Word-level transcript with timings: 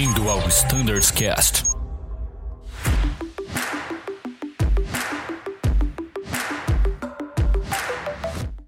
Bem-vindo 0.00 0.30
ao 0.30 0.38
Standards 0.48 1.10
Cast. 1.10 1.62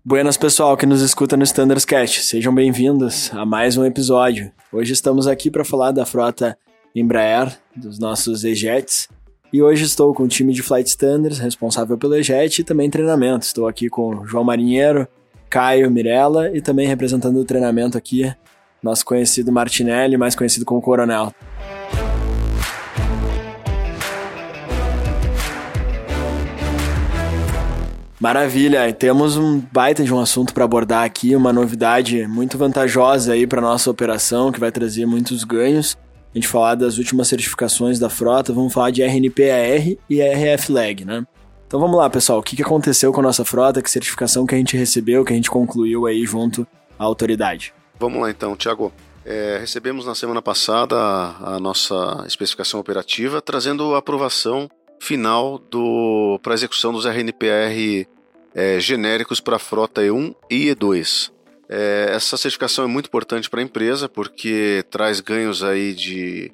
Buenas 0.04 0.36
pessoal 0.36 0.76
que 0.76 0.84
nos 0.84 1.00
escuta 1.00 1.34
no 1.34 1.42
Standards 1.42 1.86
Cast, 1.86 2.20
sejam 2.24 2.54
bem-vindos 2.54 3.30
a 3.32 3.46
mais 3.46 3.79
um 3.79 3.84
episódio. 3.86 4.52
Hoje 4.70 4.92
estamos 4.92 5.26
aqui 5.26 5.50
para 5.50 5.64
falar 5.64 5.92
da 5.92 6.04
frota 6.04 6.54
Embraer, 6.95 7.58
dos 7.74 7.98
nossos 7.98 8.44
E-Jets, 8.44 9.08
e 9.50 9.62
hoje 9.62 9.84
estou 9.84 10.12
com 10.12 10.24
o 10.24 10.28
time 10.28 10.52
de 10.52 10.62
Flight 10.62 10.90
Standards, 10.90 11.38
responsável 11.38 11.96
pelo 11.96 12.14
E-Jet 12.14 12.60
e 12.60 12.64
também 12.64 12.90
treinamento. 12.90 13.46
Estou 13.46 13.66
aqui 13.66 13.88
com 13.88 14.26
João 14.26 14.44
Marinheiro, 14.44 15.08
Caio 15.48 15.90
Mirella 15.90 16.54
e 16.54 16.61
também 16.61 16.86
representando 16.86 17.39
o 17.39 17.44
treinamento 17.46 17.96
aqui 17.96 18.30
nosso 18.82 19.04
conhecido 19.04 19.53
Martinelli, 19.53 20.17
mais 20.17 20.35
conhecido 20.35 20.64
como 20.64 20.82
Coronel. 20.82 21.32
Maravilha, 28.22 28.93
temos 28.93 29.36
um 29.36 29.61
baita 29.72 30.05
de 30.05 30.14
um 30.14 30.21
assunto 30.21 30.55
para 30.55 30.64
abordar 30.64 31.05
aqui, 31.05 31.35
uma 31.35 31.53
novidade 31.53 32.25
muito 32.28 32.56
vantajosa 32.56 33.33
aí 33.33 33.48
para 33.48 33.61
nossa 33.61 33.91
operação, 33.91 34.53
que 34.53 34.61
vai 34.61 34.70
trazer 34.70 35.05
muitos 35.06 35.42
ganhos. 35.42 35.98
A 36.33 36.39
gente 36.39 36.47
falar 36.47 36.77
das 36.77 36.98
últimas 36.98 37.27
certificações 37.27 37.98
da 37.98 38.08
frota, 38.08 38.53
vamos 38.53 38.72
falar 38.72 38.92
de 38.92 39.03
RNPAR 39.03 39.97
e 40.08 40.22
RF-Lag, 40.22 41.05
né? 41.05 41.25
Então 41.67 41.80
vamos 41.80 41.97
lá, 41.97 42.08
pessoal, 42.08 42.39
o 42.39 42.42
que 42.44 42.62
aconteceu 42.62 43.12
com 43.12 43.19
a 43.19 43.25
nossa 43.25 43.44
frota, 43.44 43.83
que 43.83 43.91
certificação 43.91 44.47
que 44.47 44.55
a 44.55 44.58
gente 44.58 44.77
recebeu, 44.77 45.25
que 45.25 45.33
a 45.33 45.36
gente 45.36 45.50
concluiu 45.50 46.06
aí 46.06 46.25
junto 46.25 46.64
à 46.97 47.03
autoridade. 47.03 47.74
Vamos 48.03 48.20
lá 48.20 48.31
então, 48.33 48.56
Tiago. 48.56 48.92
É, 49.25 49.58
recebemos 49.61 50.05
na 50.05 50.17
semana 50.17 50.42
passada 50.42 50.97
a, 50.97 51.55
a, 51.55 51.61
nossa 51.61 52.25
especificação 52.27 52.81
operativa, 52.81 53.41
trazendo 53.41 53.95
a 53.95 53.98
aprovação 53.98 54.69
final 54.98 55.62
para 56.42 56.55
execução 56.55 56.92
dos 56.92 57.06
RNPR 57.06 58.08
é, 58.56 58.80
genéricos 58.80 59.39
para 59.39 59.55
a 59.55 59.58
frota 59.61 60.00
E1 60.03 60.34
e 60.50 60.75
E2. 60.75 61.30
É, 61.69 62.08
essa 62.11 62.36
certificação 62.36 62.84
é 62.84 62.89
muito 62.89 63.06
importante 63.06 63.48
para 63.48 63.61
a 63.61 63.62
empresa 63.62 64.08
porque 64.08 64.84
traz 64.91 65.20
ganhos 65.20 65.62
aí 65.62 65.95
de, 65.95 66.50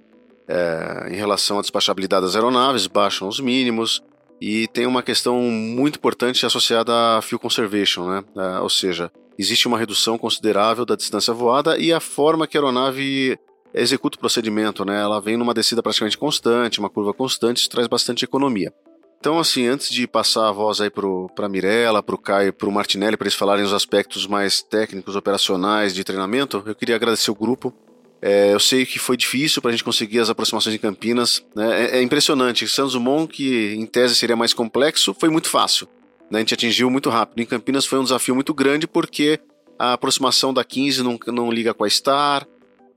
é, 0.47 1.09
em 1.11 1.17
relação 1.17 1.57
à 1.59 1.63
despachabilidade 1.63 2.27
das 2.27 2.37
aeronaves, 2.37 2.87
baixam 2.87 3.27
os 3.27 3.41
mínimos 3.41 4.03
e 4.39 4.69
tem 4.69 4.87
uma 4.87 5.03
questão 5.03 5.41
muito 5.41 5.97
importante 5.97 6.45
associada 6.45 6.93
a 7.17 7.23
fuel 7.23 7.39
conservation, 7.39 8.07
né? 8.07 8.23
É, 8.37 8.61
ou 8.61 8.69
seja, 8.69 9.11
existe 9.39 9.69
uma 9.69 9.79
redução 9.79 10.19
considerável 10.19 10.85
da 10.85 10.97
distância 10.97 11.33
voada 11.33 11.79
e 11.79 11.93
a 11.93 12.01
forma 12.01 12.47
que 12.47 12.57
a 12.57 12.61
aeronave 12.61 13.39
executa 13.73 14.17
o 14.17 14.21
procedimento, 14.21 14.85
né? 14.85 15.01
Ela 15.01 15.21
vem 15.21 15.37
numa 15.37 15.55
descida 15.55 15.83
praticamente 15.83 16.19
constante, 16.19 16.81
uma 16.81 16.91
curva 16.91 17.15
constante, 17.15 17.59
isso 17.59 17.71
traz 17.71 17.87
bastante 17.87 18.25
economia. 18.25 18.73
Então, 19.21 19.39
assim, 19.39 19.67
antes 19.67 19.91
de 19.91 20.07
passar 20.07 20.49
a 20.49 20.53
voz 20.53 20.81
aí 20.81 20.91
para 20.91 21.47
a 21.47 21.49
Mirella, 21.49 22.05
o 22.07 22.19
Caio, 22.19 22.53
para 22.53 22.69
o 22.69 22.73
Martinelli, 22.73 23.17
para 23.17 23.27
eles 23.27 23.35
falarem 23.35 23.65
os 23.65 23.73
aspectos 23.73 24.27
mais 24.27 24.63
técnicos, 24.63 25.17
operacionais 25.17 25.93
de 25.93 26.05
treinamento, 26.05 26.63
eu 26.65 26.75
queria 26.75 26.95
agradecer 26.95 27.31
o 27.31 27.35
grupo. 27.35 27.75
É, 28.23 28.53
eu 28.53 28.61
sei 28.61 28.87
que 28.87 28.99
foi 28.99 29.17
difícil 29.17 29.61
para 29.61 29.71
a 29.71 29.73
gente 29.73 29.85
conseguir 29.85 30.21
as 30.21 30.31
aproximações 30.31 30.75
em 30.75 30.79
Campinas. 30.79 31.45
Né? 31.55 31.85
É, 31.85 31.99
é, 31.99 32.03
impressionante. 32.03 32.67
Santos 32.69 32.93
Dumont, 32.93 33.33
que 33.33 33.75
em 33.75 33.87
tese 33.87 34.15
seria 34.15 34.37
mais 34.37 34.53
complexo, 34.53 35.15
foi 35.19 35.29
muito 35.29 35.49
fácil 35.49 35.89
né, 36.31 36.39
a 36.39 36.41
gente 36.41 36.55
atingiu 36.55 36.91
muito 36.91 37.11
rápido. 37.11 37.41
Em 37.41 37.47
Campinas 37.47 37.87
foi 37.87 37.99
um 37.99 38.05
desafio 38.05 38.35
muito 38.35 38.53
grande 38.53 38.87
porque 38.87 39.41
a 39.79 39.93
aproximação 39.93 40.53
da 40.53 40.65
15 40.65 41.03
não, 41.03 41.19
não 41.29 41.51
liga 41.51 41.73
com 41.73 41.85
a 41.85 41.91
Star, 41.91 42.47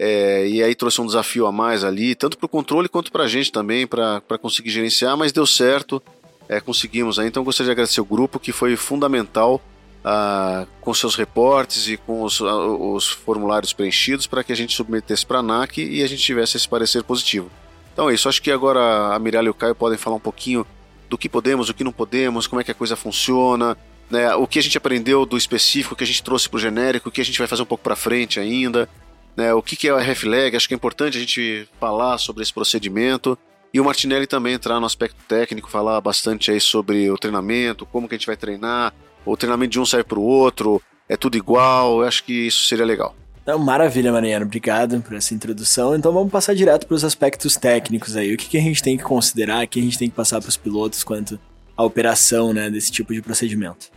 é, 0.03 0.47
e 0.47 0.63
aí 0.63 0.73
trouxe 0.73 0.99
um 0.99 1.05
desafio 1.05 1.45
a 1.45 1.51
mais 1.51 1.83
ali, 1.83 2.15
tanto 2.15 2.35
para 2.35 2.47
o 2.47 2.49
controle 2.49 2.89
quanto 2.89 3.11
para 3.11 3.25
a 3.25 3.27
gente 3.27 3.51
também, 3.51 3.85
para 3.85 4.19
conseguir 4.41 4.71
gerenciar, 4.71 5.15
mas 5.15 5.31
deu 5.31 5.45
certo, 5.45 6.01
é, 6.49 6.59
conseguimos 6.59 7.19
aí. 7.19 7.27
Então 7.27 7.43
gostaria 7.43 7.67
de 7.67 7.71
agradecer 7.71 8.01
o 8.01 8.05
grupo 8.05 8.39
que 8.39 8.51
foi 8.51 8.75
fundamental 8.75 9.61
ah, 10.03 10.65
com 10.81 10.91
seus 10.91 11.13
reportes 11.13 11.87
e 11.87 11.97
com 11.97 12.23
os, 12.23 12.41
ah, 12.41 12.65
os 12.65 13.11
formulários 13.11 13.73
preenchidos 13.73 14.25
para 14.25 14.43
que 14.43 14.51
a 14.51 14.55
gente 14.55 14.75
submetesse 14.75 15.23
para 15.23 15.37
a 15.37 15.41
ANAC 15.41 15.77
e 15.77 16.01
a 16.01 16.07
gente 16.07 16.23
tivesse 16.23 16.57
esse 16.57 16.67
parecer 16.67 17.03
positivo. 17.03 17.51
Então 17.93 18.09
é 18.09 18.15
isso, 18.15 18.27
acho 18.27 18.41
que 18.41 18.51
agora 18.51 19.13
a 19.13 19.19
Mirella 19.19 19.47
e 19.47 19.51
o 19.51 19.53
Caio 19.53 19.75
podem 19.75 19.99
falar 19.99 20.15
um 20.15 20.19
pouquinho 20.19 20.65
do 21.11 21.17
que 21.17 21.27
podemos, 21.27 21.67
o 21.67 21.73
que 21.73 21.83
não 21.83 21.91
podemos, 21.91 22.47
como 22.47 22.61
é 22.61 22.63
que 22.63 22.71
a 22.71 22.73
coisa 22.73 22.95
funciona, 22.95 23.77
né, 24.09 24.33
o 24.33 24.47
que 24.47 24.57
a 24.57 24.61
gente 24.61 24.77
aprendeu 24.77 25.25
do 25.25 25.37
específico, 25.37 25.93
o 25.93 25.97
que 25.97 26.05
a 26.05 26.07
gente 26.07 26.23
trouxe 26.23 26.47
para 26.47 26.55
o 26.55 26.59
genérico, 26.59 27.09
o 27.09 27.11
que 27.11 27.19
a 27.19 27.25
gente 27.25 27.37
vai 27.37 27.49
fazer 27.49 27.63
um 27.63 27.65
pouco 27.65 27.83
para 27.83 27.97
frente 27.97 28.39
ainda, 28.39 28.87
né, 29.35 29.53
o 29.53 29.61
que, 29.61 29.75
que 29.75 29.89
é 29.89 29.93
o 29.93 29.97
RF-Lag, 29.97 30.55
acho 30.55 30.69
que 30.69 30.73
é 30.73 30.77
importante 30.77 31.17
a 31.17 31.19
gente 31.19 31.67
falar 31.81 32.17
sobre 32.17 32.43
esse 32.43 32.53
procedimento. 32.53 33.37
E 33.73 33.79
o 33.81 33.83
Martinelli 33.83 34.25
também 34.25 34.53
entrar 34.53 34.79
no 34.79 34.85
aspecto 34.85 35.17
técnico, 35.27 35.69
falar 35.69 35.99
bastante 35.99 36.49
aí 36.49 36.61
sobre 36.61 37.11
o 37.11 37.17
treinamento, 37.17 37.85
como 37.85 38.07
que 38.07 38.15
a 38.15 38.17
gente 38.17 38.27
vai 38.27 38.37
treinar, 38.37 38.93
o 39.25 39.35
treinamento 39.35 39.71
de 39.71 39.79
um 39.81 39.85
serve 39.85 40.05
para 40.05 40.19
o 40.19 40.23
outro, 40.23 40.81
é 41.09 41.17
tudo 41.17 41.35
igual, 41.35 41.99
eu 42.01 42.07
acho 42.07 42.23
que 42.23 42.47
isso 42.47 42.67
seria 42.69 42.85
legal. 42.85 43.13
Então, 43.43 43.57
maravilha, 43.57 44.11
Mariano. 44.11 44.45
Obrigado 44.45 45.01
por 45.01 45.15
essa 45.15 45.33
introdução. 45.33 45.95
Então 45.95 46.13
vamos 46.13 46.31
passar 46.31 46.53
direto 46.53 46.85
para 46.85 46.95
os 46.95 47.03
aspectos 47.03 47.57
técnicos 47.57 48.15
aí. 48.15 48.33
O 48.33 48.37
que, 48.37 48.47
que, 48.47 48.57
a 48.57 48.61
gente 48.61 48.83
tem 48.83 48.95
que 48.95 49.03
considerar, 49.03 49.65
o 49.65 49.67
que 49.67 49.79
a 49.79 49.83
gente 49.83 49.97
tem 49.97 50.09
que 50.09 50.15
passar 50.15 50.39
para 50.39 50.49
os 50.49 50.57
pilotos 50.57 51.03
quanto 51.03 51.39
à 51.75 51.83
operação 51.83 52.53
né, 52.53 52.69
desse 52.69 52.91
tipo 52.91 53.13
de 53.13 53.21
procedimento? 53.21 53.89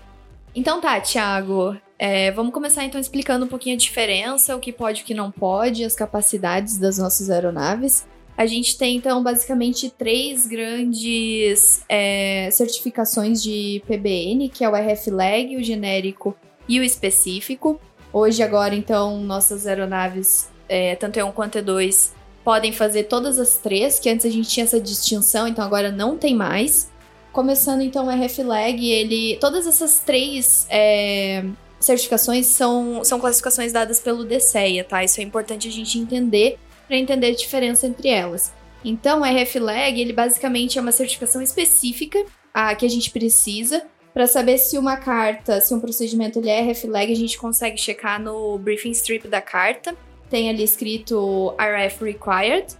Então 0.55 0.81
tá, 0.81 0.99
Thiago. 1.01 1.77
É, 1.99 2.31
vamos 2.33 2.53
começar 2.53 2.85
então 2.85 3.01
explicando 3.01 3.45
um 3.45 3.49
pouquinho 3.49 3.77
a 3.77 3.79
diferença, 3.79 4.57
o 4.57 4.61
que 4.61 4.73
pode 4.73 5.01
e 5.01 5.03
o 5.03 5.07
que 5.07 5.15
não 5.15 5.31
pode, 5.31 5.85
as 5.85 5.95
capacidades 5.95 6.79
das 6.79 6.99
nossas 6.99 7.29
aeronaves. 7.29 8.07
A 8.37 8.47
gente 8.47 8.77
tem 8.77 8.97
então 8.97 9.23
basicamente 9.23 9.91
três 9.91 10.47
grandes 10.47 11.85
é, 11.89 12.49
certificações 12.51 13.43
de 13.43 13.83
PBN, 13.87 14.49
que 14.49 14.65
é 14.65 14.69
o 14.69 14.75
RF-Lag, 14.75 15.57
o 15.57 15.63
genérico 15.63 16.37
e 16.69 16.81
o 16.81 16.83
específico. 16.83 17.81
Hoje, 18.15 18.45
agora, 18.45 18.77
então, 18.77 19.19
nossas 19.19 19.67
aeronaves, 19.67 20.49
é, 20.69 20.95
tanto 20.95 21.19
E1 21.19 21.33
quanto 21.33 21.59
E2, 21.59 22.13
podem 22.45 22.73
fazer 22.73 23.05
todas 23.05 23.41
as 23.41 23.57
três, 23.57 23.99
que 23.99 24.09
antes 24.09 24.25
a 24.25 24.31
gente 24.31 24.49
tinha 24.49 24.63
essa 24.63 24.79
distinção, 24.79 25.49
então 25.49 25.65
agora 25.65 25.91
não 25.91 26.17
tem 26.17 26.33
mais. 26.33 26.89
Começando 27.33 27.81
então 27.81 28.07
o 28.07 28.11
RF-Lag, 28.11 28.89
ele. 28.89 29.37
Todas 29.41 29.67
essas 29.67 29.99
três 29.99 30.65
é, 30.71 31.45
certificações 31.81 32.47
são, 32.47 33.03
são 33.03 33.19
classificações 33.19 33.73
dadas 33.73 33.99
pelo 33.99 34.25
DCEA, 34.25 34.85
tá? 34.85 35.03
Isso 35.03 35.21
é 35.21 35.25
importante 35.25 35.67
a 35.67 35.73
gente 35.73 35.99
entender 35.99 36.57
para 36.87 36.97
entender 36.97 37.27
a 37.27 37.35
diferença 37.35 37.85
entre 37.85 38.11
elas. 38.11 38.53
Então, 38.85 39.23
o 39.23 39.25
RF-Lag, 39.25 40.01
ele 40.01 40.13
basicamente 40.13 40.79
é 40.79 40.81
uma 40.81 40.93
certificação 40.93 41.43
específica 41.43 42.25
a 42.55 42.77
que 42.77 42.87
a 42.87 42.89
gente 42.89 43.11
precisa 43.11 43.83
para 44.15 44.29
saber 44.29 44.59
se 44.59 44.79
uma 44.79 44.97
carta, 44.97 45.61
se 45.61 45.75
um 45.75 45.81
procedimento 45.81 46.39
ele 46.39 46.49
é 46.49 46.61
RF-lag, 46.61 47.13
a 47.13 47.17
gente 47.17 47.37
consegue 47.37 47.77
checar 47.77 48.23
no 48.23 48.57
briefing 48.59 48.93
strip 48.93 49.27
da 49.27 49.43
carta. 49.43 49.97
Tem 50.31 50.49
ali 50.49 50.63
escrito 50.63 51.53
RF 51.59 52.05
required. 52.05 52.79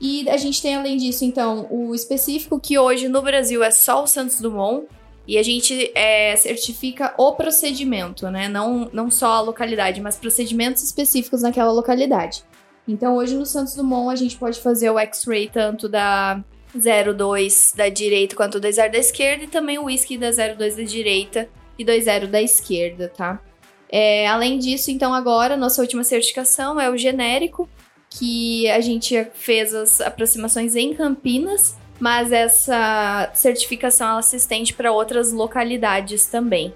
E 0.00 0.28
a 0.28 0.36
gente 0.36 0.60
tem 0.60 0.74
além 0.74 0.96
disso, 0.96 1.24
então, 1.24 1.68
o 1.70 1.94
específico 1.94 2.58
que 2.58 2.76
hoje 2.76 3.08
no 3.08 3.22
Brasil 3.22 3.62
é 3.62 3.70
só 3.70 4.02
o 4.02 4.08
Santos 4.08 4.40
Dumont. 4.40 4.88
E 5.24 5.38
a 5.38 5.42
gente 5.44 5.92
é, 5.94 6.34
certifica 6.34 7.14
o 7.16 7.32
procedimento, 7.36 8.28
né? 8.28 8.48
Não, 8.48 8.90
não 8.92 9.08
só 9.08 9.34
a 9.34 9.40
localidade, 9.40 10.00
mas 10.00 10.16
procedimentos 10.16 10.82
específicos 10.82 11.42
naquela 11.42 11.70
localidade. 11.70 12.42
Então, 12.88 13.14
hoje 13.14 13.36
no 13.36 13.46
Santos 13.46 13.76
Dumont, 13.76 14.12
a 14.12 14.16
gente 14.16 14.36
pode 14.36 14.58
fazer 14.58 14.90
o 14.90 14.98
X-ray 14.98 15.48
tanto 15.48 15.88
da 15.88 16.42
02 16.74 17.74
da 17.76 17.88
direita 17.88 18.34
quanto 18.34 18.60
20 18.60 18.74
da 18.74 18.98
esquerda 18.98 19.44
e 19.44 19.48
também 19.48 19.78
o 19.78 19.84
whisky 19.84 20.16
da 20.16 20.30
02 20.30 20.76
da 20.76 20.82
direita 20.82 21.48
e 21.78 21.84
20 21.84 22.26
da 22.26 22.40
esquerda, 22.40 23.08
tá? 23.08 23.40
É, 23.88 24.26
além 24.26 24.58
disso, 24.58 24.90
então 24.90 25.12
agora 25.12 25.56
nossa 25.56 25.82
última 25.82 26.02
certificação 26.02 26.80
é 26.80 26.88
o 26.90 26.96
genérico, 26.96 27.68
que 28.08 28.68
a 28.70 28.80
gente 28.80 29.26
fez 29.34 29.74
as 29.74 30.00
aproximações 30.00 30.74
em 30.74 30.94
Campinas, 30.94 31.76
mas 32.00 32.32
essa 32.32 33.30
certificação 33.34 34.08
ela 34.08 34.22
se 34.22 34.36
estende 34.36 34.72
para 34.72 34.90
outras 34.90 35.32
localidades 35.32 36.26
também. 36.26 36.74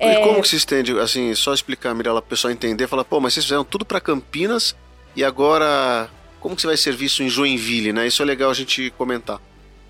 E 0.00 0.04
é... 0.04 0.20
como 0.20 0.42
que 0.42 0.48
se 0.48 0.56
estende? 0.56 0.98
Assim, 0.98 1.34
só 1.34 1.54
explicar, 1.54 1.94
Mirella, 1.94 2.20
para 2.20 2.26
o 2.26 2.30
pessoal 2.30 2.52
entender, 2.52 2.86
falar, 2.86 3.04
pô, 3.04 3.20
mas 3.20 3.34
vocês 3.34 3.44
fizeram 3.44 3.64
tudo 3.64 3.84
para 3.84 4.00
Campinas 4.00 4.74
e 5.14 5.22
agora 5.22 6.08
como 6.44 6.54
que 6.54 6.60
você 6.60 6.66
vai 6.66 6.76
servir 6.76 7.06
isso 7.06 7.22
em 7.22 7.28
Joinville, 7.28 7.90
né? 7.90 8.06
Isso 8.06 8.20
é 8.20 8.26
legal 8.26 8.50
a 8.50 8.54
gente 8.54 8.90
comentar. 8.98 9.40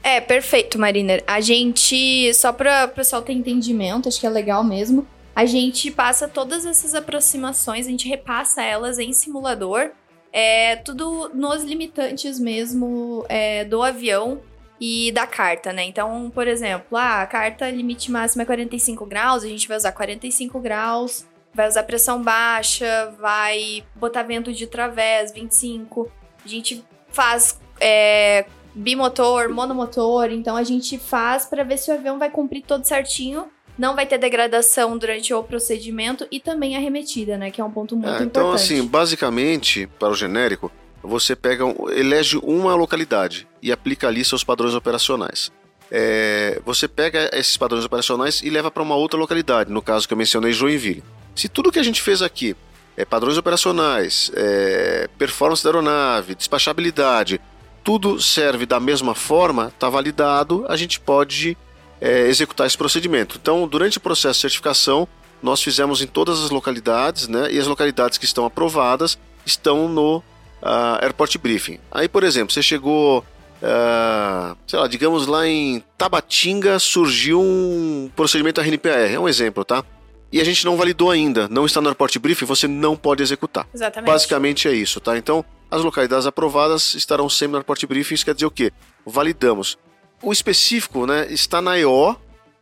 É, 0.04 0.20
perfeito, 0.20 0.78
Mariner. 0.78 1.24
A 1.26 1.40
gente, 1.40 2.32
só 2.32 2.52
para 2.52 2.84
o 2.84 2.88
pessoal 2.90 3.22
ter 3.22 3.32
entendimento, 3.32 4.08
acho 4.08 4.20
que 4.20 4.26
é 4.26 4.30
legal 4.30 4.62
mesmo, 4.62 5.04
a 5.34 5.44
gente 5.46 5.90
passa 5.90 6.28
todas 6.28 6.64
essas 6.64 6.94
aproximações, 6.94 7.88
a 7.88 7.90
gente 7.90 8.08
repassa 8.08 8.62
elas 8.62 9.00
em 9.00 9.12
simulador, 9.12 9.90
é 10.32 10.76
tudo 10.76 11.28
nos 11.34 11.64
limitantes 11.64 12.38
mesmo 12.38 13.26
é, 13.28 13.64
do 13.64 13.82
avião 13.82 14.40
e 14.80 15.10
da 15.10 15.26
carta, 15.26 15.72
né? 15.72 15.82
Então, 15.82 16.30
por 16.32 16.46
exemplo, 16.46 16.96
ah, 16.96 17.22
a 17.22 17.26
carta 17.26 17.68
limite 17.68 18.12
máximo 18.12 18.42
é 18.42 18.44
45 18.44 19.04
graus, 19.06 19.42
a 19.42 19.48
gente 19.48 19.66
vai 19.66 19.76
usar 19.76 19.90
45 19.90 20.60
graus, 20.60 21.26
vai 21.52 21.66
usar 21.66 21.82
pressão 21.82 22.22
baixa, 22.22 23.12
vai 23.18 23.84
botar 23.96 24.22
vento 24.22 24.52
de 24.52 24.68
través, 24.68 25.32
25. 25.32 26.08
A 26.44 26.48
gente 26.48 26.84
faz 27.10 27.58
é, 27.80 28.44
bimotor, 28.74 29.48
monomotor, 29.50 30.30
então 30.30 30.56
a 30.56 30.62
gente 30.62 30.98
faz 30.98 31.44
para 31.46 31.62
ver 31.64 31.78
se 31.78 31.90
o 31.90 31.94
avião 31.94 32.18
vai 32.18 32.30
cumprir 32.30 32.62
todo 32.66 32.84
certinho 32.84 33.46
não 33.76 33.96
vai 33.96 34.06
ter 34.06 34.18
degradação 34.18 34.96
durante 34.96 35.34
o 35.34 35.42
procedimento 35.42 36.24
e 36.30 36.38
também 36.38 36.76
arremetida, 36.76 37.36
né? 37.36 37.50
Que 37.50 37.60
é 37.60 37.64
um 37.64 37.70
ponto 37.72 37.96
muito 37.96 38.08
É, 38.08 38.22
então, 38.22 38.42
importante. 38.44 38.72
assim, 38.72 38.86
basicamente, 38.86 39.88
para 39.98 40.10
o 40.10 40.14
genérico, 40.14 40.70
você 41.02 41.34
pega, 41.34 41.64
um- 41.64 41.90
elege 41.90 42.38
uma 42.44 42.76
localidade 42.76 43.48
e 43.60 43.72
aplica 43.72 44.06
ali 44.06 44.24
seus 44.24 44.44
padrões 44.44 44.74
operacionais. 44.76 45.50
É, 45.90 46.60
você 46.64 46.86
pega 46.86 47.28
esses 47.32 47.56
padrões 47.56 47.84
operacionais 47.84 48.40
e 48.42 48.48
leva 48.48 48.70
para 48.70 48.82
uma 48.82 48.94
outra 48.94 49.18
localidade, 49.18 49.72
no 49.72 49.82
caso 49.82 50.06
que 50.06 50.14
eu 50.14 50.18
mencionei, 50.18 50.52
Joinville. 50.52 51.02
Se 51.34 51.48
tudo 51.48 51.72
que 51.72 51.78
a 51.80 51.82
gente 51.82 52.00
fez 52.00 52.22
aqui 52.22 52.54
é 52.96 53.04
padrões 53.04 53.36
operacionais, 53.36 54.30
é, 54.34 55.08
performance 55.18 55.62
da 55.62 55.70
aeronave, 55.70 56.34
despachabilidade, 56.34 57.40
tudo 57.82 58.20
serve 58.20 58.64
da 58.64 58.80
mesma 58.80 59.14
forma, 59.14 59.68
está 59.68 59.88
validado, 59.90 60.64
a 60.68 60.76
gente 60.76 60.98
pode 60.98 61.56
é, 62.00 62.26
executar 62.28 62.66
esse 62.66 62.78
procedimento. 62.78 63.38
Então, 63.40 63.68
durante 63.68 63.98
o 63.98 64.00
processo 64.00 64.38
de 64.38 64.40
certificação, 64.42 65.06
nós 65.42 65.62
fizemos 65.62 66.00
em 66.00 66.06
todas 66.06 66.42
as 66.42 66.50
localidades, 66.50 67.28
né? 67.28 67.52
E 67.52 67.58
as 67.58 67.66
localidades 67.66 68.16
que 68.16 68.24
estão 68.24 68.46
aprovadas 68.46 69.18
estão 69.44 69.88
no 69.88 70.22
ah, 70.62 70.98
Airport 71.02 71.36
Briefing. 71.36 71.78
Aí, 71.92 72.08
por 72.08 72.24
exemplo, 72.24 72.52
você 72.52 72.62
chegou, 72.62 73.22
ah, 73.62 74.56
sei 74.66 74.78
lá, 74.78 74.88
digamos 74.88 75.26
lá 75.26 75.46
em 75.46 75.84
Tabatinga 75.98 76.78
surgiu 76.78 77.42
um 77.42 78.10
procedimento 78.16 78.60
RNPR, 78.60 79.12
é 79.12 79.20
um 79.20 79.28
exemplo, 79.28 79.64
tá? 79.64 79.84
E 80.34 80.40
a 80.40 80.44
gente 80.44 80.64
não 80.64 80.76
validou 80.76 81.12
ainda, 81.12 81.46
não 81.46 81.64
está 81.64 81.80
no 81.80 81.86
Airport 81.86 82.18
Briefing, 82.18 82.44
você 82.44 82.66
não 82.66 82.96
pode 82.96 83.22
executar. 83.22 83.68
Exatamente. 83.72 84.10
Basicamente 84.10 84.66
é 84.66 84.72
isso, 84.72 85.00
tá? 85.00 85.16
Então, 85.16 85.44
as 85.70 85.80
localidades 85.80 86.26
aprovadas 86.26 86.92
estarão 86.96 87.28
sempre 87.28 87.52
no 87.52 87.58
Airport 87.58 87.86
Briefing, 87.86 88.14
isso 88.16 88.24
quer 88.24 88.34
dizer 88.34 88.46
o 88.46 88.50
quê? 88.50 88.72
Validamos. 89.06 89.78
O 90.20 90.32
específico, 90.32 91.06
né, 91.06 91.28
está 91.30 91.62
na 91.62 91.78
EO, 91.78 92.16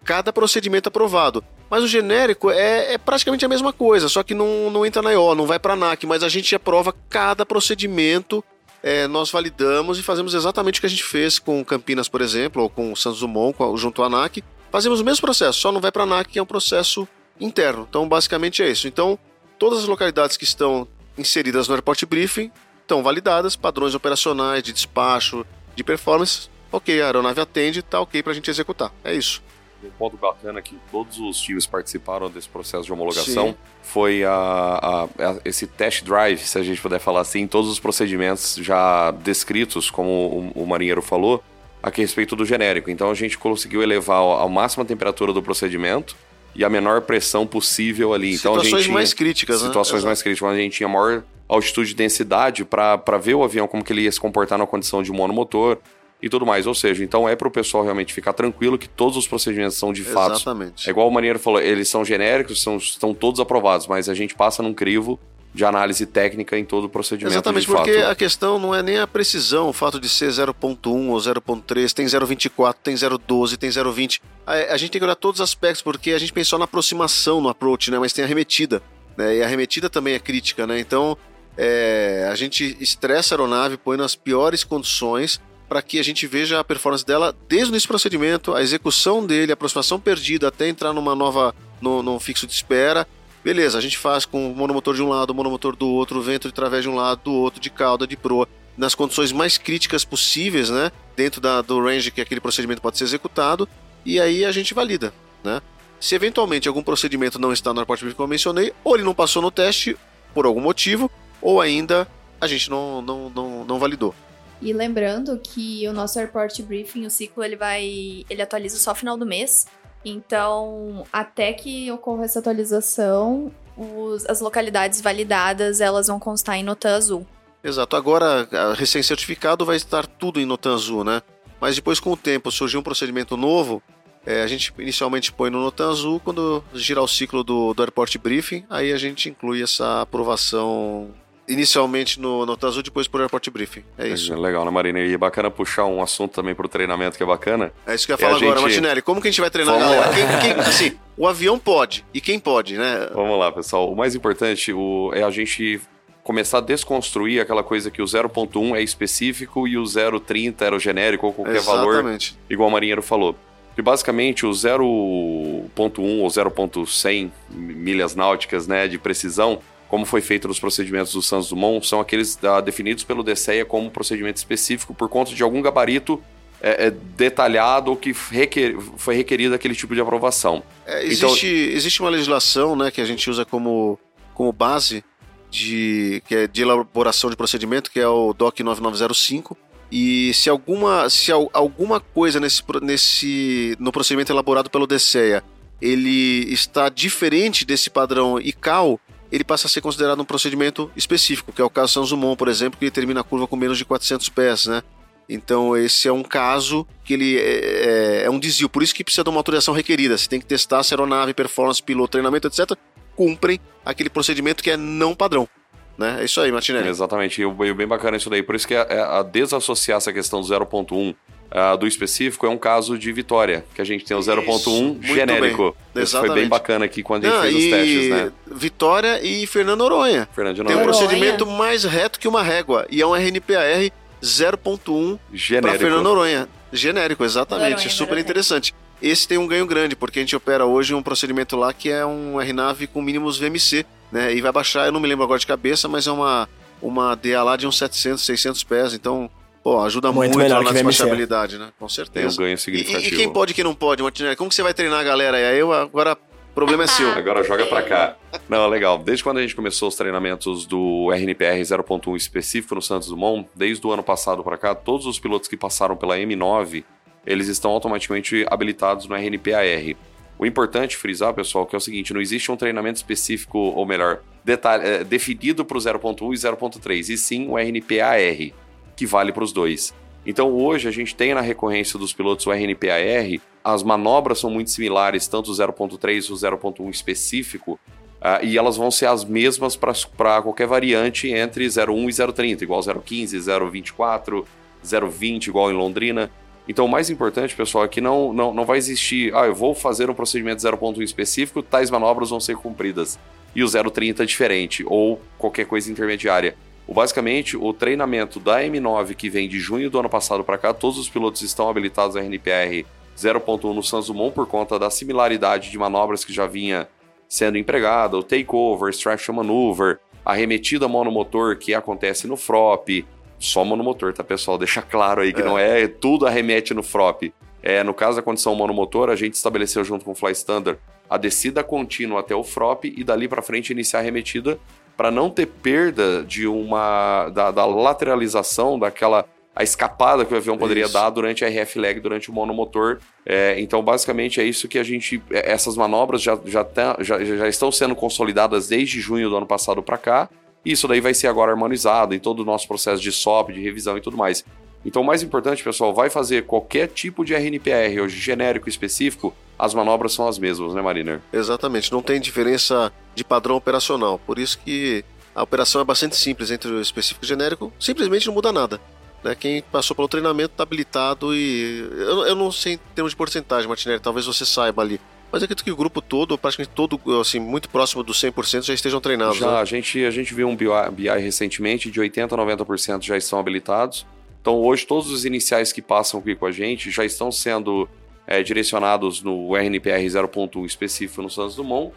cada 0.04 0.34
procedimento 0.34 0.90
aprovado. 0.90 1.42
Mas 1.70 1.82
o 1.82 1.88
genérico 1.88 2.50
é, 2.50 2.92
é 2.92 2.98
praticamente 2.98 3.46
a 3.46 3.48
mesma 3.48 3.72
coisa, 3.72 4.06
só 4.06 4.22
que 4.22 4.34
não, 4.34 4.68
não 4.70 4.84
entra 4.84 5.00
na 5.00 5.10
EO, 5.10 5.34
não 5.34 5.46
vai 5.46 5.58
para 5.58 5.72
a 5.72 5.74
ANAC, 5.74 6.04
mas 6.04 6.22
a 6.22 6.28
gente 6.28 6.54
aprova 6.54 6.94
cada 7.08 7.46
procedimento, 7.46 8.44
é, 8.82 9.06
nós 9.06 9.30
validamos 9.30 9.98
e 9.98 10.02
fazemos 10.02 10.34
exatamente 10.34 10.76
o 10.76 10.80
que 10.82 10.86
a 10.86 10.90
gente 10.90 11.04
fez 11.04 11.38
com 11.38 11.64
Campinas, 11.64 12.06
por 12.06 12.20
exemplo, 12.20 12.64
ou 12.64 12.68
com 12.68 12.94
Santos 12.94 13.20
Dumont, 13.20 13.56
junto 13.76 14.02
à 14.02 14.08
ANAC. 14.08 14.44
Fazemos 14.70 15.00
o 15.00 15.04
mesmo 15.04 15.22
processo, 15.22 15.58
só 15.58 15.72
não 15.72 15.80
vai 15.80 15.90
para 15.90 16.02
a 16.02 16.04
ANAC, 16.04 16.32
que 16.32 16.38
é 16.38 16.42
um 16.42 16.44
processo 16.44 17.08
interno. 17.40 17.86
Então, 17.88 18.08
basicamente 18.08 18.62
é 18.62 18.68
isso. 18.70 18.86
Então, 18.88 19.18
todas 19.58 19.80
as 19.80 19.86
localidades 19.86 20.36
que 20.36 20.44
estão 20.44 20.86
inseridas 21.16 21.68
no 21.68 21.74
Airport 21.74 22.04
Briefing 22.06 22.50
estão 22.80 23.02
validadas, 23.02 23.56
padrões 23.56 23.94
operacionais 23.94 24.62
de 24.62 24.72
despacho, 24.72 25.44
de 25.74 25.82
performance. 25.84 26.48
Ok, 26.70 27.00
a 27.00 27.06
aeronave 27.06 27.40
atende, 27.40 27.82
tá 27.82 28.00
ok 28.00 28.22
pra 28.22 28.32
gente 28.32 28.48
executar. 28.50 28.90
É 29.04 29.14
isso. 29.14 29.42
Um 29.84 29.90
ponto 29.90 30.16
bacana 30.16 30.62
que 30.62 30.78
todos 30.92 31.18
os 31.18 31.40
times 31.40 31.66
participaram 31.66 32.30
desse 32.30 32.48
processo 32.48 32.84
de 32.84 32.92
homologação 32.92 33.54
foi 33.82 34.22
a, 34.24 34.30
a- 34.32 35.04
a- 35.04 35.40
esse 35.44 35.66
test 35.66 36.04
drive, 36.04 36.38
se 36.38 36.56
a 36.56 36.62
gente 36.62 36.80
puder 36.80 37.00
falar 37.00 37.20
assim, 37.20 37.48
todos 37.48 37.68
os 37.68 37.80
procedimentos 37.80 38.54
já 38.60 39.10
descritos, 39.10 39.90
como 39.90 40.52
o, 40.56 40.62
o 40.62 40.66
marinheiro 40.66 41.02
falou, 41.02 41.42
a 41.82 41.90
respeito 41.90 42.36
do 42.36 42.44
genérico. 42.44 42.90
Então 42.90 43.10
a 43.10 43.14
gente 43.14 43.36
conseguiu 43.36 43.82
elevar 43.82 44.20
a 44.20 44.46
temperatura 44.84 45.32
do 45.32 45.42
procedimento 45.42 46.16
e 46.54 46.64
a 46.64 46.68
menor 46.68 47.02
pressão 47.02 47.46
possível 47.46 48.12
ali. 48.12 48.34
Então 48.34 48.52
a 48.52 48.56
Situações 48.56 48.70
gente 48.70 48.84
tinha 48.84 48.94
mais 48.94 49.14
críticas, 49.14 49.62
né? 49.62 49.68
situações 49.68 49.98
Exato. 49.98 50.06
mais 50.06 50.22
críticas, 50.22 50.48
onde 50.48 50.60
a 50.60 50.62
gente 50.62 50.76
tinha 50.76 50.88
maior 50.88 51.22
altitude 51.48 51.92
e 51.92 51.94
densidade 51.94 52.64
para 52.64 53.18
ver 53.20 53.34
o 53.34 53.44
avião 53.44 53.66
como 53.66 53.84
que 53.84 53.92
ele 53.92 54.02
ia 54.02 54.12
se 54.12 54.20
comportar 54.20 54.58
na 54.58 54.66
condição 54.66 55.02
de 55.02 55.12
monomotor 55.12 55.78
e 56.22 56.28
tudo 56.28 56.46
mais. 56.46 56.66
Ou 56.66 56.74
seja, 56.74 57.02
então 57.04 57.28
é 57.28 57.34
para 57.34 57.48
o 57.48 57.50
pessoal 57.50 57.82
realmente 57.82 58.14
ficar 58.14 58.32
tranquilo 58.32 58.78
que 58.78 58.88
todos 58.88 59.16
os 59.16 59.26
procedimentos 59.26 59.76
são 59.76 59.92
de 59.92 60.04
fato 60.04 60.36
Exatamente. 60.36 60.88
é 60.88 60.90
igual 60.90 61.08
o 61.08 61.10
Marinheiro 61.10 61.38
falou, 61.38 61.60
eles 61.60 61.88
são 61.88 62.04
genéricos, 62.04 62.62
são, 62.62 62.76
estão 62.76 63.12
todos 63.12 63.40
aprovados, 63.40 63.86
mas 63.86 64.08
a 64.08 64.14
gente 64.14 64.34
passa 64.34 64.62
num 64.62 64.72
crivo 64.72 65.18
de 65.54 65.64
análise 65.64 66.06
técnica 66.06 66.56
em 66.58 66.64
todo 66.64 66.84
o 66.84 66.88
procedimento 66.88 67.34
Exatamente, 67.34 67.66
porque 67.66 67.90
a 67.90 68.14
questão 68.14 68.58
não 68.58 68.74
é 68.74 68.82
nem 68.82 68.98
a 68.98 69.06
precisão, 69.06 69.68
o 69.68 69.72
fato 69.72 70.00
de 70.00 70.08
ser 70.08 70.30
0.1 70.30 71.08
ou 71.08 71.16
0.3, 71.16 71.92
tem 71.92 72.06
0.24, 72.06 72.74
tem 72.82 72.94
0.12, 72.94 73.56
tem 73.58 73.68
0.20. 73.68 74.20
A, 74.46 74.52
a 74.52 74.76
gente 74.78 74.90
tem 74.90 74.98
que 74.98 75.04
olhar 75.04 75.14
todos 75.14 75.40
os 75.40 75.44
aspectos, 75.44 75.82
porque 75.82 76.12
a 76.12 76.18
gente 76.18 76.32
pensou 76.32 76.58
na 76.58 76.64
aproximação 76.64 77.40
no 77.40 77.50
approach, 77.50 77.90
né? 77.90 77.98
Mas 77.98 78.14
tem 78.14 78.22
a 78.22 78.26
arremetida, 78.26 78.82
né? 79.16 79.36
E 79.36 79.42
a 79.42 79.46
arremetida 79.46 79.90
também 79.90 80.14
é 80.14 80.18
crítica, 80.18 80.66
né? 80.66 80.80
Então, 80.80 81.18
é, 81.56 82.28
a 82.30 82.34
gente 82.34 82.76
estressa 82.80 83.34
a 83.34 83.36
aeronave, 83.36 83.76
põe 83.76 83.98
nas 83.98 84.16
piores 84.16 84.64
condições 84.64 85.38
para 85.68 85.82
que 85.82 85.98
a 85.98 86.02
gente 86.02 86.26
veja 86.26 86.60
a 86.60 86.64
performance 86.64 87.04
dela 87.04 87.34
desde 87.48 87.74
esse 87.76 87.88
procedimento, 87.88 88.54
a 88.54 88.62
execução 88.62 89.24
dele, 89.24 89.52
a 89.52 89.54
aproximação 89.54 89.98
perdida 90.00 90.48
até 90.48 90.68
entrar 90.68 90.92
numa 90.92 91.14
nova, 91.14 91.54
no, 91.80 92.02
num 92.02 92.18
fixo 92.20 92.46
de 92.46 92.52
espera, 92.52 93.06
Beleza, 93.44 93.76
a 93.76 93.80
gente 93.80 93.98
faz 93.98 94.24
com 94.24 94.52
o 94.52 94.54
monomotor 94.54 94.94
de 94.94 95.02
um 95.02 95.08
lado, 95.08 95.30
o 95.30 95.34
monomotor 95.34 95.74
do 95.74 95.88
outro, 95.88 96.18
o 96.20 96.22
vento 96.22 96.48
de 96.48 96.54
través 96.54 96.84
de 96.84 96.88
um 96.88 96.94
lado, 96.94 97.22
do 97.24 97.32
outro, 97.32 97.60
de 97.60 97.70
cauda, 97.70 98.06
de 98.06 98.16
proa, 98.16 98.48
nas 98.76 98.94
condições 98.94 99.32
mais 99.32 99.58
críticas 99.58 100.04
possíveis, 100.04 100.70
né? 100.70 100.92
Dentro 101.16 101.40
da, 101.40 101.60
do 101.60 101.82
range 101.82 102.10
que 102.10 102.20
aquele 102.20 102.40
procedimento 102.40 102.80
pode 102.80 102.96
ser 102.96 103.04
executado, 103.04 103.68
e 104.04 104.20
aí 104.20 104.44
a 104.44 104.52
gente 104.52 104.72
valida, 104.74 105.12
né? 105.42 105.60
Se 105.98 106.14
eventualmente 106.14 106.68
algum 106.68 106.82
procedimento 106.82 107.38
não 107.38 107.52
está 107.52 107.72
no 107.72 107.80
aeroporto 107.80 108.14
que 108.14 108.20
eu 108.20 108.28
mencionei, 108.28 108.72
ou 108.84 108.94
ele 108.94 109.04
não 109.04 109.14
passou 109.14 109.42
no 109.42 109.50
teste 109.50 109.96
por 110.32 110.46
algum 110.46 110.60
motivo, 110.60 111.10
ou 111.40 111.60
ainda 111.60 112.06
a 112.40 112.46
gente 112.46 112.70
não, 112.70 113.02
não, 113.02 113.30
não, 113.30 113.64
não 113.64 113.78
validou. 113.78 114.14
E 114.60 114.72
lembrando 114.72 115.38
que 115.38 115.86
o 115.88 115.92
nosso 115.92 116.18
Airport 116.20 116.60
Briefing, 116.62 117.04
o 117.04 117.10
ciclo, 117.10 117.42
ele 117.42 117.56
vai. 117.56 118.24
ele 118.30 118.40
atualiza 118.40 118.78
só 118.78 118.94
final 118.94 119.16
do 119.16 119.26
mês. 119.26 119.66
Então, 120.04 121.04
até 121.12 121.52
que 121.52 121.90
ocorra 121.90 122.24
essa 122.24 122.38
atualização, 122.40 123.52
os- 123.76 124.26
as 124.28 124.40
localidades 124.40 125.00
validadas 125.00 125.80
elas 125.80 126.06
vão 126.08 126.18
constar 126.18 126.56
em 126.56 126.62
nota 126.64 126.94
azul. 126.94 127.26
Exato. 127.64 127.94
Agora, 127.94 128.48
recém-certificado 128.74 129.64
vai 129.64 129.76
estar 129.76 130.06
tudo 130.06 130.40
em 130.40 130.44
Notan 130.44 130.74
Azul, 130.74 131.04
né? 131.04 131.22
Mas 131.60 131.76
depois, 131.76 132.00
com 132.00 132.10
o 132.10 132.16
tempo, 132.16 132.50
surgiu 132.50 132.80
um 132.80 132.82
procedimento 132.82 133.36
novo. 133.36 133.82
é, 134.24 134.42
a 134.42 134.46
gente 134.46 134.72
inicialmente 134.78 135.32
põe 135.32 135.50
no 135.50 135.60
Notan 135.60 135.90
Azul. 135.90 136.20
Quando 136.20 136.62
girar 136.74 137.02
o 137.02 137.08
ciclo 137.08 137.42
do, 137.42 137.74
do 137.74 137.82
Airport 137.82 138.18
Briefing, 138.18 138.64
aí 138.70 138.92
a 138.92 138.96
gente 138.96 139.28
inclui 139.28 139.60
essa 139.62 140.00
aprovação 140.02 141.10
inicialmente 141.48 142.20
no 142.20 142.46
Notan 142.46 142.68
Azul, 142.68 142.82
depois 142.82 143.06
por 143.08 143.20
Airport 143.20 143.48
Briefing. 143.50 143.82
É 143.98 144.08
isso. 144.08 144.32
É 144.32 144.36
legal, 144.36 144.64
né, 144.64 144.70
Marina? 144.70 145.00
E 145.00 145.12
é 145.12 145.18
bacana 145.18 145.50
puxar 145.50 145.84
um 145.86 146.02
assunto 146.02 146.32
também 146.32 146.54
pro 146.54 146.68
treinamento 146.68 147.16
que 147.16 147.22
é 147.22 147.26
bacana. 147.26 147.72
É 147.86 147.94
isso 147.94 148.06
que 148.06 148.12
eu 148.12 148.16
ia 148.16 148.22
E 148.22 148.24
a 148.24 148.26
falar 148.28 148.36
agora, 148.40 148.56
gente- 148.60 148.62
Martinelli. 148.62 149.02
Como 149.02 149.20
que 149.20 149.28
a 149.28 149.30
gente 149.30 149.40
vai 149.40 149.50
treinar 149.50 149.74
a 149.74 149.78
Vamos 149.78 149.94
galera? 149.94 150.10
lá. 150.10 150.38
Quem- 150.40 150.54
quem- 150.54 150.60
assim, 150.62 150.92
o 151.16 151.26
avião 151.26 151.58
pode. 151.58 152.04
E 152.14 152.20
quem 152.20 152.38
pode, 152.38 152.78
né? 152.78 153.08
Vamos 153.14 153.38
lá, 153.38 153.50
pessoal. 153.52 153.92
O 153.92 153.96
mais 153.96 154.14
importante 154.14 154.72
o- 154.72 155.10
é 155.14 155.22
a 155.22 155.30
gente 155.30 155.80
começar 156.22 156.58
a 156.58 156.60
desconstruir 156.60 157.40
aquela 157.40 157.64
coisa 157.64 157.90
que 157.90 158.00
o 158.00 158.06
0.1 158.06 158.76
é 158.76 158.82
específico 158.82 159.66
e 159.66 159.76
o 159.76 159.84
0.30 159.84 160.64
era 160.64 160.76
o 160.76 160.78
genérico 160.78 161.26
ou 161.26 161.32
qualquer 161.32 161.60
valor 161.60 161.94
Exatamente. 161.94 162.38
igual 162.48 162.68
o 162.68 162.72
Marinheiro 162.72 163.02
falou. 163.02 163.34
Que 163.74 163.82
basicamente 163.82 164.46
o 164.46 164.52
0.1 164.52 166.20
ou 166.22 166.28
0.100 166.30 167.32
milhas 167.50 168.14
náuticas 168.14 168.66
né, 168.66 168.86
de 168.86 168.98
precisão, 168.98 169.58
como 169.92 170.06
foi 170.06 170.22
feito 170.22 170.48
nos 170.48 170.58
procedimentos 170.58 171.12
do 171.12 171.20
Santos 171.20 171.50
Dumont, 171.50 171.86
são 171.86 172.00
aqueles 172.00 172.42
ah, 172.42 172.62
definidos 172.62 173.04
pelo 173.04 173.22
DCEA 173.22 173.62
como 173.66 173.90
procedimento 173.90 174.38
específico 174.38 174.94
por 174.94 175.06
conta 175.06 175.34
de 175.34 175.42
algum 175.42 175.60
gabarito 175.60 176.18
é, 176.62 176.86
é, 176.86 176.90
detalhado 176.90 177.90
ou 177.90 177.96
que 177.98 178.14
requer- 178.30 178.74
foi 178.96 179.14
requerido 179.14 179.54
aquele 179.54 179.74
tipo 179.74 179.94
de 179.94 180.00
aprovação. 180.00 180.62
É, 180.86 181.04
Então- 181.12 181.28
existe, 181.28 181.46
existe 181.46 182.00
uma 182.00 182.08
legislação 182.08 182.74
né, 182.74 182.90
que 182.90 183.02
a 183.02 183.04
gente 183.04 183.28
usa 183.28 183.44
como, 183.44 183.98
como 184.32 184.50
base 184.50 185.04
de, 185.50 186.22
que 186.26 186.34
é 186.36 186.46
de 186.46 186.62
elaboração 186.62 187.28
de 187.28 187.36
procedimento, 187.36 187.90
que 187.90 188.00
é 188.00 188.08
o 188.08 188.32
DOC 188.32 188.60
9905. 188.62 189.58
E 189.90 190.32
se 190.32 190.48
alguma, 190.48 191.10
se 191.10 191.30
al- 191.30 191.50
alguma 191.52 192.00
coisa 192.00 192.40
nesse, 192.40 192.62
nesse, 192.80 193.76
no 193.78 193.92
procedimento 193.92 194.32
elaborado 194.32 194.70
pelo 194.70 194.86
DCEA 194.86 195.42
ele 195.82 196.50
está 196.50 196.88
diferente 196.88 197.66
desse 197.66 197.90
padrão 197.90 198.38
ICAO, 198.40 198.98
ele 199.32 199.42
passa 199.42 199.66
a 199.66 199.70
ser 199.70 199.80
considerado 199.80 200.20
um 200.20 200.24
procedimento 200.24 200.90
específico, 200.94 201.52
que 201.52 201.60
é 201.60 201.64
o 201.64 201.70
caso 201.70 201.94
São 201.94 202.04
Zumon, 202.04 202.36
por 202.36 202.46
exemplo, 202.48 202.78
que 202.78 202.90
termina 202.90 203.20
a 203.22 203.24
curva 203.24 203.46
com 203.48 203.56
menos 203.56 203.78
de 203.78 203.84
400 203.84 204.28
pés, 204.28 204.66
né? 204.66 204.82
Então, 205.28 205.74
esse 205.76 206.06
é 206.06 206.12
um 206.12 206.22
caso 206.22 206.86
que 207.04 207.14
ele 207.14 207.38
é, 207.38 207.42
é- 207.42 208.22
é 208.26 208.30
um 208.30 208.38
desvio. 208.38 208.68
Por 208.68 208.82
isso 208.82 208.94
que 208.94 209.02
precisa 209.02 209.24
de 209.24 209.30
uma 209.30 209.38
autorização 209.38 209.72
requerida. 209.72 210.18
Você 210.18 210.28
tem 210.28 210.38
que 210.38 210.44
testar 210.46 210.82
se 210.82 210.92
a 210.92 210.96
aeronave, 210.96 211.32
performance, 211.32 211.82
piloto, 211.82 212.10
treinamento, 212.12 212.46
etc. 212.48 212.76
cumprem 213.16 213.58
aquele 213.84 214.10
procedimento 214.10 214.62
que 214.62 214.70
é 214.70 214.76
não 214.76 215.14
padrão. 215.14 215.48
Né? 215.96 216.18
É 216.20 216.24
isso 216.24 216.40
aí, 216.40 216.50
Martinelli. 216.52 216.88
Exatamente, 216.88 217.40
e 217.40 217.44
o 217.44 217.52
bem 217.52 217.86
bacana 217.86 218.16
isso 218.16 218.28
daí. 218.28 218.42
Por 218.42 218.54
isso 218.54 218.66
que 218.66 218.74
a, 218.74 218.82
a- 218.82 219.18
a 219.20 219.22
desassociar 219.22 219.96
essa 219.98 220.12
questão 220.12 220.40
do 220.40 220.46
0.1 220.46 221.14
ah, 221.54 221.76
do 221.76 221.86
específico 221.86 222.46
é 222.46 222.48
um 222.48 222.56
caso 222.56 222.98
de 222.98 223.12
vitória, 223.12 223.64
que 223.74 223.82
a 223.82 223.84
gente 223.84 224.04
tem 224.06 224.16
o 224.16 224.20
Isso, 224.20 224.30
0.1 224.30 224.70
muito 224.70 225.06
genérico. 225.06 225.76
bem. 225.94 226.02
Isso 226.02 226.18
foi 226.18 226.30
bem 226.30 226.48
bacana 226.48 226.86
aqui 226.86 227.02
quando 227.02 227.26
a 227.26 227.28
gente 227.28 227.36
Não, 227.36 227.42
fez 227.42 227.56
os 227.56 227.70
testes, 227.70 228.08
né? 228.08 228.32
Vitória 228.50 229.20
e 229.22 229.46
Fernando 229.46 229.80
Noronha. 229.80 230.26
Fernando 230.34 230.64
Tem 230.64 230.76
um 230.76 230.82
procedimento 230.82 231.46
mais 231.46 231.84
reto 231.84 232.18
que 232.18 232.26
uma 232.26 232.42
régua. 232.42 232.86
E 232.90 233.02
é 233.02 233.06
um 233.06 233.14
RNPAR 233.14 233.90
0.1 234.22 235.18
para 235.60 235.78
Fernando 235.78 236.02
Noronha. 236.02 236.48
Genérico, 236.72 237.22
exatamente. 237.22 237.70
Noronha, 237.70 237.90
Super 237.90 238.06
Noronha. 238.06 238.22
interessante. 238.22 238.74
Esse 239.02 239.28
tem 239.28 239.36
um 239.36 239.46
ganho 239.46 239.66
grande, 239.66 239.94
porque 239.94 240.20
a 240.20 240.22
gente 240.22 240.34
opera 240.34 240.64
hoje 240.64 240.94
um 240.94 241.02
procedimento 241.02 241.54
lá 241.56 241.72
que 241.74 241.90
é 241.90 242.06
um 242.06 242.40
RNAV 242.40 242.86
com 242.86 243.02
mínimos 243.02 243.36
VMC, 243.36 243.84
né? 244.10 244.32
E 244.32 244.40
vai 244.40 244.52
baixar, 244.52 244.86
eu 244.86 244.92
não 244.92 245.00
me 245.00 245.08
lembro 245.08 245.24
agora 245.24 245.40
de 245.40 245.46
cabeça, 245.46 245.86
mas 245.88 246.06
é 246.06 246.12
uma, 246.12 246.48
uma 246.80 247.14
DA 247.14 247.42
lá 247.42 247.56
de 247.56 247.66
uns 247.66 247.76
700, 247.76 248.24
600 248.24 248.64
pés. 248.64 248.94
Então, 248.94 249.28
pô, 249.62 249.80
ajuda 249.80 250.12
muito, 250.12 250.38
muito 250.38 250.48
na 250.48 250.72
despachabilidade, 250.72 251.58
né? 251.58 251.70
Com 251.78 251.88
certeza. 251.88 252.34
Um 252.40 252.44
ganho 252.44 252.58
significativo. 252.58 253.10
E, 253.10 253.14
e 253.14 253.16
quem 253.16 253.32
pode 253.32 253.52
e 253.52 253.54
quem 253.54 253.64
não 253.64 253.74
pode, 253.74 254.02
Martinelli? 254.02 254.36
Como 254.36 254.48
que 254.48 254.54
você 254.54 254.62
vai 254.62 254.74
treinar 254.74 255.00
a 255.00 255.04
galera? 255.04 255.38
E 255.38 255.44
aí 255.44 255.58
eu 255.58 255.72
agora 255.72 256.16
o 256.52 256.54
problema 256.54 256.84
é 256.84 256.86
seu. 256.86 257.10
Agora 257.16 257.42
joga 257.42 257.64
pra 257.64 257.80
cá. 257.80 258.16
Não, 258.46 258.68
legal. 258.68 258.98
Desde 258.98 259.24
quando 259.24 259.38
a 259.38 259.40
gente 259.40 259.56
começou 259.56 259.88
os 259.88 259.94
treinamentos 259.94 260.66
do 260.66 261.10
RNPR 261.10 261.58
0.1 261.58 262.14
específico 262.14 262.74
no 262.74 262.82
Santos 262.82 263.08
Dumont, 263.08 263.48
desde 263.54 263.86
o 263.86 263.90
ano 263.90 264.02
passado 264.02 264.44
para 264.44 264.58
cá, 264.58 264.74
todos 264.74 265.06
os 265.06 265.18
pilotos 265.18 265.48
que 265.48 265.56
passaram 265.56 265.96
pela 265.96 266.14
M9, 266.18 266.84
eles 267.26 267.48
estão 267.48 267.70
automaticamente 267.70 268.44
habilitados 268.50 269.06
no 269.06 269.14
RNPAR. 269.14 269.96
O 270.38 270.44
importante 270.44 270.94
frisar, 270.94 271.32
pessoal, 271.32 271.64
que 271.64 271.74
é 271.74 271.78
o 271.78 271.80
seguinte: 271.80 272.12
não 272.12 272.20
existe 272.20 272.52
um 272.52 272.56
treinamento 272.56 272.96
específico, 272.96 273.58
ou 273.58 273.86
melhor, 273.86 274.20
detalhe, 274.44 274.86
é, 274.86 275.04
definido 275.04 275.64
para 275.64 275.78
o 275.78 275.80
0.1 275.80 276.34
e 276.34 276.36
0.3, 276.36 277.08
e 277.08 277.16
sim 277.16 277.48
o 277.48 277.56
RNPAR, 277.56 278.52
que 278.96 279.06
vale 279.06 279.32
para 279.32 279.44
os 279.44 279.52
dois. 279.52 279.94
Então 280.24 280.52
hoje 280.52 280.88
a 280.88 280.90
gente 280.90 281.14
tem 281.14 281.34
na 281.34 281.40
recorrência 281.40 281.98
dos 281.98 282.12
pilotos 282.12 282.46
o 282.46 282.52
RNPAR, 282.52 283.40
as 283.64 283.82
manobras 283.82 284.38
são 284.38 284.50
muito 284.50 284.70
similares, 284.70 285.26
tanto 285.26 285.50
o 285.50 285.54
0.3 285.54 286.28
e 286.28 286.32
o 286.32 286.36
0.1 286.36 286.90
específico, 286.90 287.78
uh, 288.20 288.44
e 288.44 288.58
elas 288.58 288.76
vão 288.76 288.90
ser 288.90 289.06
as 289.06 289.24
mesmas 289.24 289.76
para 289.76 290.42
qualquer 290.42 290.66
variante 290.66 291.28
entre 291.28 291.66
0.1 291.66 292.04
e 292.04 292.12
0.30, 292.12 292.62
igual 292.62 292.80
0.15, 292.80 293.36
0.24, 293.38 294.44
0.20, 294.84 295.48
igual 295.48 295.70
em 295.70 295.74
Londrina. 295.74 296.30
Então, 296.68 296.84
o 296.86 296.88
mais 296.88 297.10
importante, 297.10 297.56
pessoal, 297.56 297.84
é 297.84 297.88
que 297.88 298.00
não, 298.00 298.32
não, 298.32 298.54
não 298.54 298.64
vai 298.64 298.78
existir, 298.78 299.34
ah, 299.34 299.46
eu 299.46 299.54
vou 299.54 299.74
fazer 299.74 300.08
um 300.08 300.14
procedimento 300.14 300.62
0.1 300.62 301.02
específico, 301.02 301.62
tais 301.62 301.90
manobras 301.90 302.30
vão 302.30 302.38
ser 302.38 302.56
cumpridas. 302.56 303.18
E 303.54 303.62
o 303.62 303.66
0.30 303.66 304.20
é 304.20 304.24
diferente, 304.24 304.84
ou 304.86 305.20
qualquer 305.36 305.66
coisa 305.66 305.90
intermediária. 305.90 306.56
O, 306.86 306.94
basicamente, 306.94 307.56
o 307.56 307.72
treinamento 307.72 308.40
da 308.40 308.60
M9 308.62 309.14
que 309.14 309.30
vem 309.30 309.48
de 309.48 309.58
junho 309.58 309.88
do 309.88 309.98
ano 309.98 310.08
passado 310.08 310.42
para 310.42 310.58
cá, 310.58 310.74
todos 310.74 310.98
os 310.98 311.08
pilotos 311.08 311.42
estão 311.42 311.68
habilitados 311.68 312.16
a 312.16 312.20
RNPR 312.20 312.84
0.1 313.16 313.74
no 313.74 313.82
Sanzumon 313.82 314.30
por 314.30 314.46
conta 314.46 314.78
da 314.78 314.90
similaridade 314.90 315.70
de 315.70 315.78
manobras 315.78 316.24
que 316.24 316.32
já 316.32 316.46
vinha 316.46 316.88
sendo 317.28 317.56
empregada, 317.56 318.16
o 318.16 318.22
takeover, 318.22 318.90
extraction 318.90 319.34
maneuver, 319.34 319.98
a 320.24 320.34
remetida 320.34 320.86
monomotor 320.86 321.56
que 321.56 321.74
acontece 321.74 322.26
no 322.26 322.36
FROP, 322.36 323.06
só 323.38 323.64
monomotor, 323.64 324.12
tá 324.12 324.22
pessoal? 324.22 324.58
Deixa 324.58 324.82
claro 324.82 325.22
aí 325.22 325.32
que 325.32 325.40
é. 325.40 325.44
não 325.44 325.58
é 325.58 325.88
tudo 325.88 326.26
arremete 326.26 326.74
no 326.74 326.82
FROP. 326.82 327.32
É, 327.62 327.82
no 327.82 327.94
caso 327.94 328.16
da 328.16 328.22
condição 328.22 328.54
monomotor, 328.54 329.08
a 329.08 329.16
gente 329.16 329.34
estabeleceu 329.34 329.84
junto 329.84 330.04
com 330.04 330.12
o 330.12 330.14
Fly 330.14 330.32
Standard 330.32 330.78
a 331.08 331.16
descida 331.16 331.62
contínua 331.62 332.20
até 332.20 332.34
o 332.34 332.42
FROP 332.42 332.86
e 332.96 333.04
dali 333.04 333.28
para 333.28 333.42
frente 333.42 333.70
iniciar 333.70 334.00
a 334.00 334.02
remetida 334.02 334.58
para 334.96 335.10
não 335.10 335.30
ter 335.30 335.46
perda 335.46 336.22
de 336.22 336.46
uma 336.46 337.28
da, 337.30 337.50
da, 337.50 337.66
lateralização 337.66 338.78
daquela 338.78 339.24
a 339.54 339.62
escapada 339.62 340.24
que 340.24 340.32
o 340.32 340.36
avião 340.36 340.56
poderia 340.56 340.84
isso. 340.84 340.94
dar 340.94 341.10
durante 341.10 341.44
a 341.44 341.48
RF 341.48 341.78
lag 341.78 342.00
durante 342.00 342.30
o 342.30 342.32
monomotor. 342.32 342.98
É, 343.24 343.60
então, 343.60 343.82
basicamente 343.82 344.40
é 344.40 344.44
isso 344.44 344.66
que 344.66 344.78
a 344.78 344.82
gente 344.82 345.22
é, 345.30 345.52
essas 345.52 345.76
manobras 345.76 346.22
já, 346.22 346.38
já, 346.46 346.64
tá, 346.64 346.96
já, 347.00 347.22
já 347.22 347.48
estão 347.48 347.70
sendo 347.70 347.94
consolidadas 347.94 348.68
desde 348.68 349.00
junho 349.00 349.28
do 349.28 349.36
ano 349.36 349.46
passado 349.46 349.82
para 349.82 349.98
cá. 349.98 350.28
E 350.64 350.72
isso 350.72 350.88
daí 350.88 351.00
vai 351.00 351.12
ser 351.12 351.26
agora 351.26 351.50
harmonizado 351.50 352.14
em 352.14 352.18
todo 352.18 352.40
o 352.40 352.44
nosso 352.44 352.66
processo 352.66 353.02
de 353.02 353.12
SOP, 353.12 353.52
de 353.52 353.60
revisão 353.60 353.98
e 353.98 354.00
tudo 354.00 354.16
mais. 354.16 354.44
Então, 354.84 355.02
o 355.02 355.04
mais 355.04 355.22
importante, 355.22 355.62
pessoal, 355.62 355.94
vai 355.94 356.10
fazer 356.10 356.44
qualquer 356.44 356.88
tipo 356.88 357.24
de 357.24 357.34
RNPR, 357.34 358.00
hoje 358.00 358.18
genérico 358.18 358.68
específico, 358.68 359.34
as 359.58 359.74
manobras 359.74 360.12
são 360.12 360.26
as 360.26 360.38
mesmas, 360.38 360.74
né, 360.74 360.82
Mariner? 360.82 361.20
Exatamente, 361.32 361.92
não 361.92 362.02
tem 362.02 362.20
diferença 362.20 362.92
de 363.14 363.24
padrão 363.24 363.56
operacional. 363.56 364.18
Por 364.18 364.38
isso 364.38 364.58
que 364.58 365.04
a 365.34 365.42
operação 365.42 365.80
é 365.80 365.84
bastante 365.84 366.16
simples 366.16 366.50
entre 366.50 366.70
o 366.70 366.80
específico 366.80 367.24
e 367.24 367.26
o 367.26 367.28
genérico, 367.28 367.72
simplesmente 367.78 368.26
não 368.26 368.34
muda 368.34 368.52
nada. 368.52 368.80
Né? 369.22 369.34
Quem 369.34 369.62
passou 369.62 369.94
pelo 369.94 370.08
treinamento 370.08 370.52
está 370.52 370.62
habilitado 370.62 371.34
e. 371.34 371.88
Eu, 371.92 372.26
eu, 372.26 372.34
não 372.34 372.50
sei 372.50 372.74
em 372.74 372.80
termos 372.94 373.12
de 373.12 373.16
porcentagem, 373.16 373.68
Martinelli, 373.68 374.00
talvez 374.00 374.26
você 374.26 374.44
saiba 374.44 374.82
ali. 374.82 375.00
Mas 375.30 375.42
acredito 375.42 375.64
que 375.64 375.70
o 375.70 375.76
grupo 375.76 376.02
todo, 376.02 376.36
praticamente 376.36 376.74
todo, 376.74 377.00
assim, 377.18 377.40
muito 377.40 377.68
próximo 377.70 378.02
do 378.02 378.12
100% 378.12 378.64
já 378.64 378.74
estejam 378.74 379.00
treinados. 379.00 379.38
Já, 379.38 379.52
né? 379.52 379.56
a, 379.58 379.64
gente, 379.64 380.04
a 380.04 380.10
gente 380.10 380.34
viu 380.34 380.46
um 380.46 380.54
BI, 380.54 380.66
BI 380.92 381.08
recentemente, 381.08 381.90
de 381.90 381.98
80% 382.00 382.32
a 382.32 382.64
90% 382.64 383.02
já 383.02 383.16
estão 383.16 383.38
habilitados. 383.38 384.04
Então 384.42 384.56
hoje 384.56 384.84
todos 384.84 385.10
os 385.10 385.24
iniciais 385.24 385.72
que 385.72 385.80
passam 385.80 386.20
aqui 386.20 386.34
com 386.34 386.44
a 386.44 386.52
gente 386.52 386.90
já 386.90 387.04
estão 387.04 387.30
sendo 387.30 387.88
é, 388.26 388.42
direcionados 388.42 389.22
no 389.22 389.54
RNPR 389.54 390.04
0.1 390.04 390.64
específico 390.64 391.22
no 391.22 391.30
Santos 391.30 391.56
Dumont. 391.56 391.92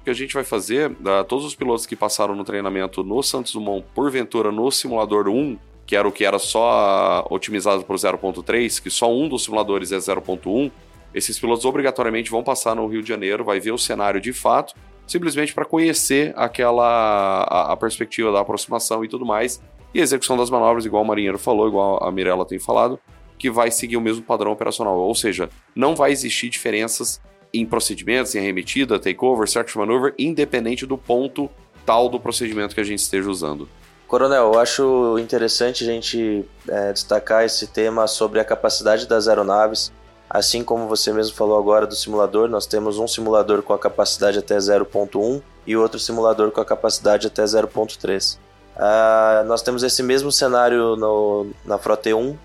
O 0.00 0.04
que 0.04 0.10
a 0.10 0.14
gente 0.14 0.32
vai 0.32 0.44
fazer, 0.44 0.90
uh, 0.90 1.24
todos 1.28 1.44
os 1.44 1.54
pilotos 1.54 1.84
que 1.84 1.94
passaram 1.94 2.34
no 2.34 2.44
treinamento 2.44 3.04
no 3.04 3.22
Santos 3.22 3.52
Dumont, 3.52 3.84
porventura 3.94 4.50
no 4.50 4.70
simulador 4.70 5.28
1, 5.28 5.58
que 5.86 5.96
era 5.96 6.06
o 6.06 6.12
que 6.12 6.24
era 6.24 6.38
só 6.38 7.26
otimizado 7.28 7.84
para 7.84 7.94
o 7.94 7.98
0.3, 7.98 8.80
que 8.80 8.88
só 8.88 9.12
um 9.12 9.28
dos 9.28 9.44
simuladores 9.44 9.92
é 9.92 9.98
0.1, 9.98 10.70
esses 11.12 11.38
pilotos 11.38 11.64
obrigatoriamente 11.64 12.30
vão 12.30 12.42
passar 12.42 12.74
no 12.76 12.86
Rio 12.86 13.02
de 13.02 13.08
Janeiro, 13.08 13.44
vai 13.44 13.58
ver 13.58 13.72
o 13.72 13.78
cenário 13.78 14.20
de 14.20 14.32
fato, 14.32 14.74
simplesmente 15.06 15.52
para 15.52 15.64
conhecer 15.64 16.32
aquela 16.36 17.42
a, 17.42 17.72
a, 17.72 17.76
perspectiva 17.76 18.30
da 18.30 18.40
aproximação 18.40 19.04
e 19.04 19.08
tudo 19.08 19.26
mais, 19.26 19.60
e 19.92 20.00
a 20.00 20.02
execução 20.02 20.36
das 20.36 20.48
manobras, 20.48 20.86
igual 20.86 21.02
o 21.02 21.06
Marinheiro 21.06 21.38
falou, 21.38 21.66
igual 21.66 22.02
a 22.02 22.12
Mirella 22.12 22.46
tem 22.46 22.60
falado, 22.60 22.98
que 23.40 23.50
vai 23.50 23.70
seguir 23.70 23.96
o 23.96 24.00
mesmo 24.02 24.22
padrão 24.22 24.52
operacional. 24.52 24.98
Ou 24.98 25.14
seja, 25.14 25.48
não 25.74 25.96
vai 25.96 26.12
existir 26.12 26.50
diferenças 26.50 27.18
em 27.52 27.64
procedimentos, 27.64 28.34
em 28.34 28.38
arremetida, 28.38 29.00
takeover, 29.00 29.48
search 29.48 29.76
maneuver, 29.78 30.14
independente 30.18 30.84
do 30.84 30.98
ponto 30.98 31.50
tal 31.86 32.10
do 32.10 32.20
procedimento 32.20 32.74
que 32.74 32.80
a 32.82 32.84
gente 32.84 32.98
esteja 32.98 33.30
usando. 33.30 33.66
Coronel, 34.06 34.52
eu 34.52 34.60
acho 34.60 35.18
interessante 35.18 35.84
a 35.84 35.86
gente 35.86 36.44
é, 36.68 36.92
destacar 36.92 37.44
esse 37.44 37.66
tema 37.68 38.06
sobre 38.06 38.40
a 38.40 38.44
capacidade 38.44 39.08
das 39.08 39.26
aeronaves. 39.26 39.90
Assim 40.28 40.62
como 40.62 40.86
você 40.86 41.12
mesmo 41.12 41.34
falou 41.34 41.58
agora 41.58 41.86
do 41.86 41.94
simulador, 41.96 42.48
nós 42.48 42.66
temos 42.66 42.98
um 42.98 43.08
simulador 43.08 43.62
com 43.62 43.72
a 43.72 43.78
capacidade 43.78 44.38
até 44.38 44.56
0.1 44.58 45.40
e 45.66 45.76
outro 45.76 45.98
simulador 45.98 46.50
com 46.50 46.60
a 46.60 46.64
capacidade 46.64 47.26
até 47.26 47.42
0.3. 47.42 48.36
Uh, 48.76 49.44
nós 49.46 49.62
temos 49.62 49.82
esse 49.82 50.02
mesmo 50.02 50.30
cenário 50.30 50.94
no, 50.96 51.46
na 51.64 51.78
Frota 51.78 52.14
1, 52.14 52.36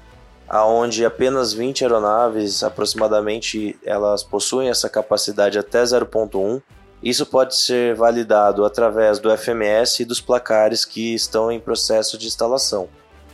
aonde 0.47 1.05
apenas 1.05 1.53
20 1.53 1.83
aeronaves 1.83 2.63
aproximadamente 2.63 3.77
elas 3.83 4.23
possuem 4.23 4.69
essa 4.69 4.89
capacidade 4.89 5.57
até 5.57 5.83
0.1. 5.83 6.61
Isso 7.03 7.25
pode 7.25 7.55
ser 7.55 7.95
validado 7.95 8.65
através 8.65 9.19
do 9.19 9.35
FMS 9.35 10.01
e 10.01 10.05
dos 10.05 10.21
placares 10.21 10.85
que 10.85 11.13
estão 11.13 11.51
em 11.51 11.59
processo 11.59 12.17
de 12.17 12.27
instalação. 12.27 12.83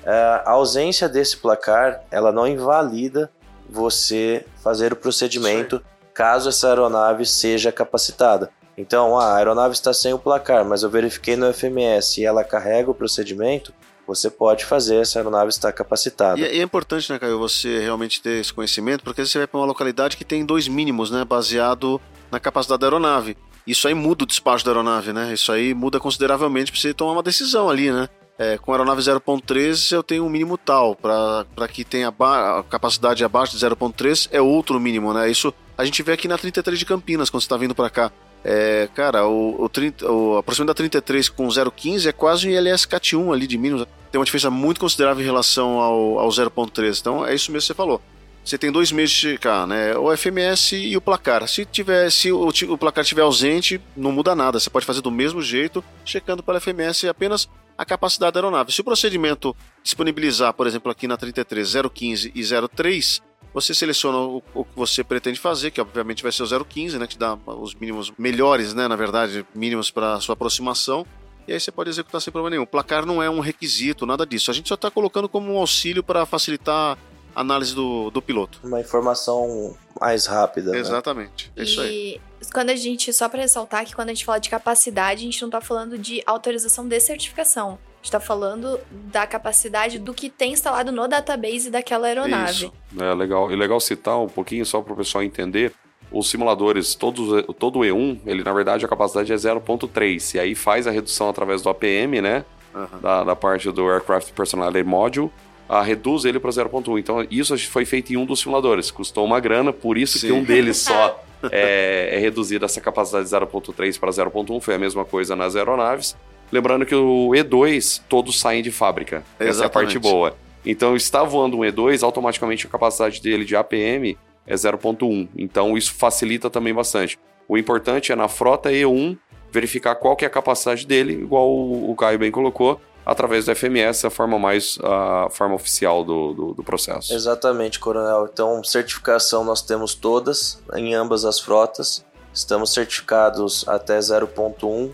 Uh, 0.03 0.41
a 0.45 0.51
ausência 0.51 1.07
desse 1.07 1.37
placar 1.37 2.01
ela 2.09 2.31
não 2.31 2.47
invalida 2.47 3.29
você 3.69 4.45
fazer 4.63 4.91
o 4.91 4.95
procedimento 4.95 5.81
caso 6.13 6.49
essa 6.49 6.67
aeronave 6.67 7.25
seja 7.25 7.71
capacitada. 7.71 8.49
Então, 8.77 9.19
a 9.19 9.35
aeronave 9.35 9.73
está 9.73 9.93
sem 9.93 10.13
o 10.13 10.19
placar, 10.19 10.65
mas 10.65 10.83
eu 10.83 10.89
verifiquei 10.89 11.35
no 11.35 11.53
FMS 11.53 12.19
e 12.19 12.25
ela 12.25 12.43
carrega 12.43 12.89
o 12.89 12.95
procedimento, 12.95 13.73
você 14.07 14.29
pode 14.29 14.65
fazer, 14.65 14.97
essa 14.97 15.19
aeronave 15.19 15.49
está 15.49 15.71
capacitada. 15.71 16.39
E, 16.39 16.43
é, 16.43 16.55
e 16.55 16.59
é 16.59 16.63
importante, 16.63 17.11
né, 17.11 17.19
Caio, 17.19 17.39
você 17.39 17.79
realmente 17.79 18.21
ter 18.21 18.41
esse 18.41 18.53
conhecimento, 18.53 19.03
porque 19.03 19.25
você 19.25 19.37
vai 19.37 19.47
para 19.47 19.59
uma 19.59 19.65
localidade 19.65 20.17
que 20.17 20.25
tem 20.25 20.45
dois 20.45 20.67
mínimos, 20.67 21.11
né, 21.11 21.23
baseado 21.23 21.99
na 22.31 22.39
capacidade 22.39 22.79
da 22.79 22.87
aeronave. 22.87 23.37
Isso 23.65 23.87
aí 23.87 23.93
muda 23.93 24.23
o 24.23 24.27
despacho 24.27 24.65
da 24.65 24.71
aeronave, 24.71 25.13
né? 25.13 25.33
Isso 25.33 25.51
aí 25.51 25.73
muda 25.73 25.99
consideravelmente 25.99 26.71
para 26.71 26.81
você 26.81 26.93
tomar 26.93 27.13
uma 27.13 27.23
decisão 27.23 27.69
ali, 27.69 27.91
né? 27.91 28.09
É, 28.37 28.57
com 28.57 28.71
a 28.71 28.75
aeronave 28.75 29.01
0.3 29.01 29.91
eu 29.91 30.01
tenho 30.01 30.25
um 30.25 30.29
mínimo 30.29 30.57
tal, 30.57 30.95
para 30.95 31.67
que 31.67 31.83
tenha 31.83 32.07
a 32.09 32.63
capacidade 32.67 33.23
abaixo 33.23 33.55
de 33.55 33.63
0.3 33.63 34.29
é 34.31 34.41
outro 34.41 34.79
mínimo, 34.79 35.13
né? 35.13 35.29
Isso 35.29 35.53
a 35.77 35.85
gente 35.85 36.01
vê 36.01 36.13
aqui 36.13 36.27
na 36.27 36.37
33 36.37 36.79
de 36.79 36.85
Campinas, 36.85 37.29
quando 37.29 37.41
você 37.41 37.45
está 37.45 37.57
vindo 37.57 37.75
para 37.75 37.89
cá. 37.89 38.11
É, 38.43 38.89
cara, 38.95 39.27
o, 39.27 39.63
o, 39.63 39.69
30, 39.69 40.11
o, 40.11 40.37
a 40.37 40.43
proximidade 40.43 40.75
da 40.75 40.77
33 40.77 41.29
com 41.29 41.47
0,15 41.47 42.07
é 42.07 42.11
quase 42.11 42.47
um 42.47 42.51
ILS 42.51 42.85
CAT1 42.85 43.33
ali 43.33 43.47
de 43.47 43.57
mínimos. 43.57 43.85
Tem 44.11 44.19
uma 44.19 44.25
diferença 44.25 44.49
muito 44.49 44.79
considerável 44.79 45.21
em 45.21 45.25
relação 45.25 45.79
ao, 45.79 46.19
ao 46.19 46.29
0.13. 46.29 46.99
Então 46.99 47.25
é 47.25 47.35
isso 47.35 47.51
mesmo 47.51 47.61
que 47.61 47.67
você 47.67 47.73
falou. 47.73 48.01
Você 48.43 48.57
tem 48.57 48.71
dois 48.71 48.91
meses 48.91 49.11
de 49.11 49.17
checar, 49.17 49.67
né? 49.67 49.95
O 49.95 50.15
FMS 50.17 50.75
e 50.75 50.97
o 50.97 51.01
placar. 51.01 51.47
Se 51.47 51.63
tiver, 51.63 52.09
se 52.11 52.31
o, 52.31 52.47
o 52.47 52.77
placar 52.77 53.03
estiver 53.03 53.21
ausente, 53.21 53.79
não 53.95 54.11
muda 54.11 54.33
nada. 54.33 54.59
Você 54.59 54.69
pode 54.69 54.85
fazer 54.85 55.01
do 55.01 55.11
mesmo 55.11 55.41
jeito, 55.41 55.83
checando 56.03 56.41
pelo 56.41 56.59
FMS 56.59 57.07
apenas 57.07 57.47
a 57.77 57.85
capacidade 57.85 58.33
da 58.33 58.39
aeronave. 58.39 58.71
Se 58.71 58.81
o 58.81 58.83
procedimento 58.83 59.55
disponibilizar, 59.83 60.53
por 60.53 60.65
exemplo, 60.65 60.91
aqui 60.91 61.07
na 61.07 61.17
33, 61.17 61.73
015 61.93 62.31
e 62.33 62.43
03, 62.43 63.21
você 63.53 63.73
seleciona 63.73 64.17
o, 64.17 64.43
o, 64.53 64.63
que 64.63 64.75
você 64.75 65.03
pretende 65.03 65.39
fazer, 65.39 65.71
que 65.71 65.81
obviamente 65.81 66.23
vai 66.23 66.31
ser 66.31 66.43
o 66.43 66.65
015, 66.65 66.97
né, 66.97 67.07
que 67.07 67.17
dá 67.17 67.37
os 67.45 67.75
mínimos 67.75 68.11
melhores, 68.17 68.73
né, 68.73 68.87
na 68.87 68.95
verdade, 68.95 69.45
mínimos 69.53 69.91
para 69.91 70.19
sua 70.19 70.33
aproximação. 70.33 71.05
e 71.47 71.53
aí 71.53 71.59
você 71.59 71.71
pode 71.71 71.89
executar 71.89 72.21
sem 72.21 72.31
problema 72.31 72.51
nenhum. 72.51 72.63
O 72.63 72.67
placar 72.67 73.05
não 73.05 73.21
é 73.21 73.29
um 73.29 73.39
requisito, 73.39 74.05
nada 74.05 74.25
disso. 74.25 74.51
A 74.51 74.53
gente 74.53 74.69
só 74.69 74.75
está 74.75 74.89
colocando 74.89 75.27
como 75.27 75.53
um 75.53 75.57
auxílio 75.57 76.03
para 76.03 76.25
facilitar 76.25 76.97
a 77.35 77.41
análise 77.41 77.75
do, 77.75 78.09
do 78.09 78.21
piloto. 78.21 78.59
Uma 78.63 78.79
informação 78.79 79.75
mais 79.99 80.25
rápida. 80.25 80.71
Né? 80.71 80.79
Exatamente. 80.79 81.51
É 81.55 81.63
isso 81.63 81.81
aí. 81.81 82.21
E 82.41 82.45
quando 82.51 82.69
a 82.69 82.75
gente, 82.75 83.11
só 83.13 83.29
para 83.29 83.41
ressaltar 83.41 83.85
que 83.85 83.95
quando 83.95 84.09
a 84.09 84.13
gente 84.13 84.25
fala 84.25 84.39
de 84.39 84.49
capacidade, 84.49 85.21
a 85.21 85.25
gente 85.25 85.41
não 85.41 85.49
está 85.49 85.61
falando 85.61 85.97
de 85.97 86.23
autorização 86.25 86.87
de 86.87 86.99
certificação. 86.99 87.77
A 88.01 88.03
gente 88.03 88.05
está 88.05 88.19
falando 88.19 88.79
da 88.89 89.27
capacidade 89.27 89.99
do 89.99 90.11
que 90.11 90.27
tem 90.27 90.53
instalado 90.53 90.91
no 90.91 91.07
database 91.07 91.69
daquela 91.69 92.07
aeronave. 92.07 92.65
Isso. 92.65 92.73
É 92.99 93.13
legal. 93.13 93.51
E 93.51 93.55
legal 93.55 93.79
citar 93.79 94.19
um 94.19 94.27
pouquinho 94.27 94.65
só 94.65 94.81
para 94.81 94.93
o 94.93 94.95
pessoal 94.95 95.23
entender. 95.23 95.71
Os 96.11 96.29
simuladores, 96.29 96.95
todos, 96.95 97.45
todo 97.59 97.79
o 97.79 97.81
E1, 97.83 98.19
ele 98.25 98.43
na 98.43 98.51
verdade 98.51 98.83
a 98.83 98.87
capacidade 98.87 99.31
é 99.31 99.35
0.3. 99.35 100.35
E 100.35 100.39
aí 100.39 100.55
faz 100.55 100.87
a 100.87 100.91
redução 100.91 101.29
através 101.29 101.61
do 101.61 101.69
APM, 101.69 102.21
né? 102.21 102.43
Uhum. 102.73 102.99
Da, 103.01 103.23
da 103.23 103.35
parte 103.35 103.69
do 103.69 103.87
Aircraft 103.87 104.31
Personality 104.31 104.83
Module 104.83 105.29
a, 105.71 105.81
reduz 105.81 106.25
ele 106.25 106.37
para 106.39 106.49
0.1. 106.49 106.99
Então, 106.99 107.25
isso 107.31 107.57
foi 107.69 107.85
feito 107.85 108.11
em 108.11 108.17
um 108.17 108.25
dos 108.25 108.41
simuladores. 108.41 108.91
Custou 108.91 109.23
uma 109.23 109.39
grana, 109.39 109.71
por 109.71 109.97
isso 109.97 110.19
Sim. 110.19 110.27
que 110.27 110.33
um 110.33 110.43
deles 110.43 110.77
só 110.77 111.23
é, 111.49 112.09
é 112.11 112.17
reduzido 112.19 112.65
essa 112.65 112.81
capacidade 112.81 113.29
de 113.29 113.33
0.3 113.33 113.97
para 113.97 114.09
0.1. 114.09 114.59
Foi 114.59 114.75
a 114.75 114.79
mesma 114.79 115.05
coisa 115.05 115.33
nas 115.33 115.55
aeronaves. 115.55 116.17
Lembrando 116.51 116.85
que 116.85 116.95
o 116.95 117.29
E2, 117.29 118.01
todos 118.09 118.39
saem 118.39 118.61
de 118.61 118.71
fábrica. 118.71 119.23
Exatamente. 119.39 119.49
Essa 119.49 119.63
é 119.63 119.67
a 119.67 119.69
parte 119.69 119.99
boa. 119.99 120.35
Então, 120.65 120.95
está 120.95 121.23
voando 121.23 121.57
um 121.57 121.61
E2, 121.61 122.03
automaticamente 122.03 122.67
a 122.67 122.69
capacidade 122.69 123.21
dele 123.21 123.45
de 123.45 123.55
APM 123.55 124.17
é 124.45 124.55
0.1. 124.55 125.29
Então, 125.35 125.77
isso 125.77 125.93
facilita 125.93 126.49
também 126.49 126.73
bastante. 126.73 127.17
O 127.47 127.57
importante 127.57 128.11
é 128.11 128.15
na 128.15 128.27
frota 128.27 128.69
E1 128.69 129.17
verificar 129.51 129.95
qual 129.95 130.15
que 130.15 130.23
é 130.23 130.27
a 130.27 130.31
capacidade 130.31 130.85
dele, 130.87 131.13
igual 131.13 131.49
o 131.49 131.93
Caio 131.95 132.17
bem 132.17 132.31
colocou, 132.31 132.79
através 133.05 133.45
do 133.45 133.55
FMS, 133.55 134.05
a 134.05 134.09
forma 134.09 134.39
mais 134.39 134.77
a 134.81 135.27
forma 135.29 135.55
oficial 135.55 136.03
do, 136.03 136.33
do, 136.33 136.53
do, 136.53 136.63
processo. 136.63 137.13
Exatamente, 137.13 137.79
Coronel. 137.79 138.29
Então, 138.31 138.63
certificação 138.63 139.43
nós 139.43 139.61
temos 139.61 139.93
todas 139.93 140.61
em 140.75 140.93
ambas 140.93 141.25
as 141.25 141.39
frotas. 141.39 142.05
Estamos 142.33 142.73
certificados 142.73 143.67
até 143.67 143.99
0.1, 143.99 144.91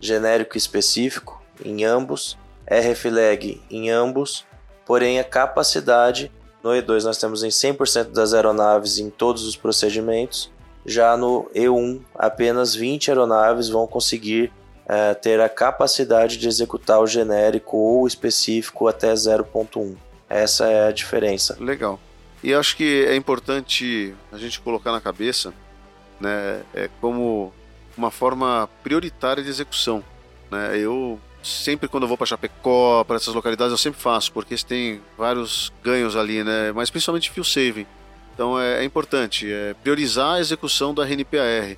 genérico 0.00 0.56
específico 0.56 1.42
em 1.64 1.84
ambos, 1.84 2.36
RFLAG 2.66 3.62
em 3.70 3.90
ambos, 3.90 4.44
porém 4.86 5.18
a 5.18 5.24
capacidade 5.24 6.30
no 6.62 6.70
E2 6.70 7.04
nós 7.04 7.18
temos 7.18 7.42
em 7.42 7.48
100% 7.48 8.10
das 8.10 8.34
aeronaves 8.34 8.98
em 8.98 9.10
todos 9.10 9.44
os 9.44 9.56
procedimentos. 9.56 10.50
Já 10.84 11.16
no 11.16 11.50
E1, 11.54 12.00
apenas 12.14 12.74
20 12.74 13.10
aeronaves 13.10 13.68
vão 13.68 13.86
conseguir 13.86 14.52
é, 14.86 15.14
ter 15.14 15.40
a 15.40 15.48
capacidade 15.48 16.38
de 16.38 16.48
executar 16.48 17.00
o 17.00 17.06
genérico 17.06 17.76
ou 17.76 18.06
específico 18.06 18.88
até 18.88 19.12
0.1. 19.12 19.96
Essa 20.28 20.66
é 20.66 20.88
a 20.88 20.92
diferença. 20.92 21.56
Legal. 21.60 22.00
E 22.42 22.54
acho 22.54 22.76
que 22.76 23.04
é 23.06 23.16
importante 23.16 24.14
a 24.32 24.38
gente 24.38 24.60
colocar 24.60 24.92
na 24.92 25.00
cabeça, 25.00 25.52
né, 26.20 26.62
é 26.74 26.88
como 27.00 27.52
uma 27.98 28.10
forma 28.10 28.68
prioritária 28.82 29.42
de 29.42 29.50
execução. 29.50 30.02
Né? 30.50 30.78
Eu 30.78 31.20
sempre 31.42 31.88
quando 31.88 32.04
eu 32.04 32.08
vou 32.08 32.16
para 32.16 32.26
Chapecó, 32.26 33.04
para 33.04 33.16
essas 33.16 33.34
localidades, 33.34 33.72
eu 33.72 33.78
sempre 33.78 34.00
faço, 34.00 34.32
porque 34.32 34.56
tem 34.56 35.00
vários 35.16 35.72
ganhos 35.82 36.16
ali, 36.16 36.42
né? 36.42 36.72
Mas 36.72 36.90
principalmente 36.90 37.30
fuel 37.30 37.44
saving. 37.44 37.86
Então 38.34 38.58
é, 38.58 38.80
é 38.80 38.84
importante 38.84 39.50
é 39.50 39.74
priorizar 39.74 40.36
a 40.36 40.40
execução 40.40 40.94
da 40.94 41.04
RNPAR. 41.04 41.76